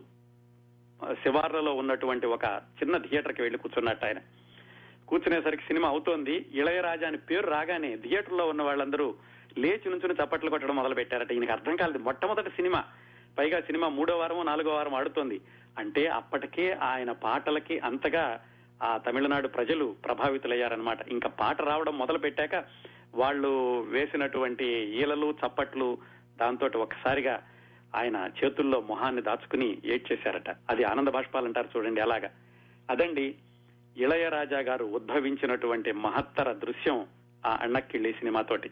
[1.14, 4.18] శివార్లలో ఉన్నటువంటి ఒక చిన్న థియేటర్కి వెళ్ళి కూర్చున్నట్టు ఆయన.
[5.08, 6.46] కూర్చునేసరికి సినిమా అవుతోంది.
[6.54, 9.16] ఇళయరాజా అని పేరు రాగానే థియేటర్లో ఉన్న వాళ్ళందరూ
[9.58, 11.98] లేచి నుంచుని చప్పట్లు కొట్టడం మొదలు పెట్టారట ఈయనకి అర్థం కాలేదు.
[11.98, 12.84] మొట్టమొదటి సినిమా.
[13.40, 15.42] పైగా సినిమా మూడో వారం నాలుగో వారం ఆడుతోంది.
[15.78, 18.46] అంటే అప్పటికే ఆయన పాటలకి అంతగా
[18.84, 22.66] ఆ తమిళనాడు ప్రజలు ప్రభావితులయ్యారనమాట ఇంకా పాట రావడం మొదలు పెట్టాక
[23.16, 24.66] వాళ్ళు వేసినటువంటి
[25.02, 25.98] ఈలలు చప్పట్లు
[26.40, 27.42] దాంతో ఒక్కసారిగా
[27.96, 30.50] ఆయన చేతుల్లో మొహాన్ని దాచుకుని ఏడ్చేశారట.
[30.70, 32.30] అది ఆనంద బాష్పాలు అంటారు చూడండి అలాగా.
[32.90, 33.36] అదండి
[33.98, 37.06] ఇళయరాజా గారు ఉద్భవించినటువంటి మహత్తర దృశ్యం
[37.46, 38.72] ఆ అన్నక్కిళ్ళి సినిమాతోటి.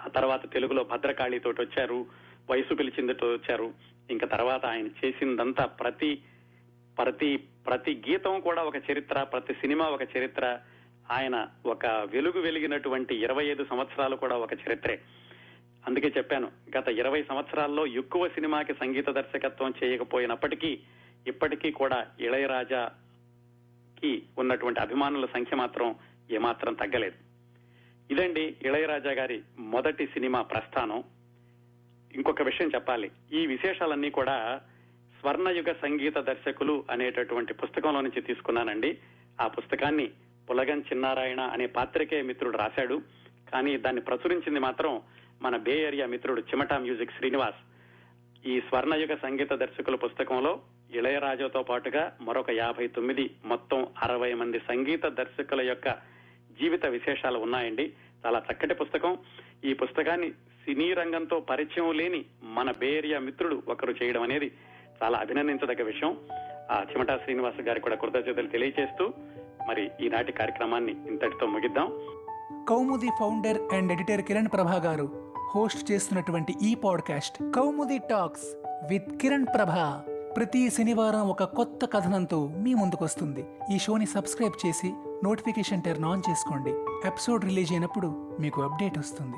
[0.00, 2.06] ఆ తర్వాత తెలుగులో భద్రకాళితోటి వచ్చారు
[2.50, 3.74] వయసు పిలిచిందితో వచ్చారు.
[4.10, 6.22] ఇంకా తర్వాత ఆయన చేసిందంతా ప్రతి
[6.98, 10.58] ప్రతి ప్రతి గీతం కూడా ఒక చరిత్ర ప్రతి సినిమా ఒక చరిత్ర.
[11.10, 15.00] ఆయన ఒక వెలుగు వెలిగినటువంటి ఇరవై ఐదు సంవత్సరాలు కూడా ఒక చరిత్రే.
[15.88, 20.78] అందుకే చెప్పాను గత ఇరవై సంవత్సరాల్లో ఎక్కువ సినిమాకి సంగీత దర్శకత్వం చేయకపోయినప్పటికీ
[21.26, 25.94] ఇప్పటికీ కూడా ఇళయరాజాకి ఉన్నటువంటి అభిమానుల సంఖ్య మాత్రం
[26.30, 27.32] ఏమాత్రం తగ్గలేదు.
[28.14, 31.04] ఇదండి ఇళయరాజా గారి మొదటి సినిమా ప్రస్థానం.
[32.14, 34.60] ఇంకొక విషయం చెప్పాలి ఈ విశేషాలన్నీ కూడా
[35.20, 38.98] స్వర్ణయుగ సంగీత దర్శకులు అనేటటువంటి పుస్తకంలో నుంచి తీసుకున్నానండి.
[39.40, 40.10] ఆ పుస్తకాన్ని
[40.50, 43.02] పులగన్ చిన్నారాయణ అనే పాత్రికేయ మిత్రుడు రాశాడు.
[43.52, 45.02] కానీ దాన్ని ప్రచురించింది మాత్రం
[45.42, 47.60] మన బే ఏరియా మిత్రుడు చిమటా మ్యూజిక్ శ్రీనివాస్
[48.46, 50.60] ఈ స్వర్ణయుగ సంగీత దర్శకుల పుస్తకంలో
[50.94, 55.88] ఇళయరాజాతో పాటుగా మరొక యాభై తొమ్మిది మొత్తం అరవై మంది సంగీత దర్శకుల యొక్క
[56.60, 57.92] జీవిత విశేషాలు ఉన్నాయండి.
[58.26, 59.18] చాలా చక్కటి పుస్తకం.
[59.64, 64.52] ఈ పుస్తకాన్ని సినీ రంగంతో పరిచయం లేని మన బేరియా మిత్రుడు ఒకరు చేయడం అనేది
[65.02, 66.16] చాలా అభినందించదగ్గ విషయం.
[66.70, 69.14] ఆ చిమటా శ్రీనివాస్ గారి కూడా కృతజ్ఞతలు తెలియజేస్తూ
[69.68, 71.86] మరి ఈనాటి కార్యక్రమాన్ని ఇంతటితో ముగిద్దాం.
[72.68, 78.56] Koumudi founder and editor Kiran Prabha garu host చేస్తున్నటువంటి ఈ podcast Koumudi talks
[78.90, 80.02] with Kiran Prabha.
[80.36, 83.44] ప్రతి శనివారం ఒక కొత్త కథనంతో మీ ముందుకొస్తుంది.
[83.74, 84.92] ఈ షోని సబ్స్క్రైబ్ చేసి
[85.24, 86.70] నోటిఫికేషన్ టర్న్ ఆన్ చేసుకోండి.
[87.08, 89.36] ఎపిసోడ్ రిలీజ్ అయినప్పుడు మీకు అప్డేట్ వస్తుంది.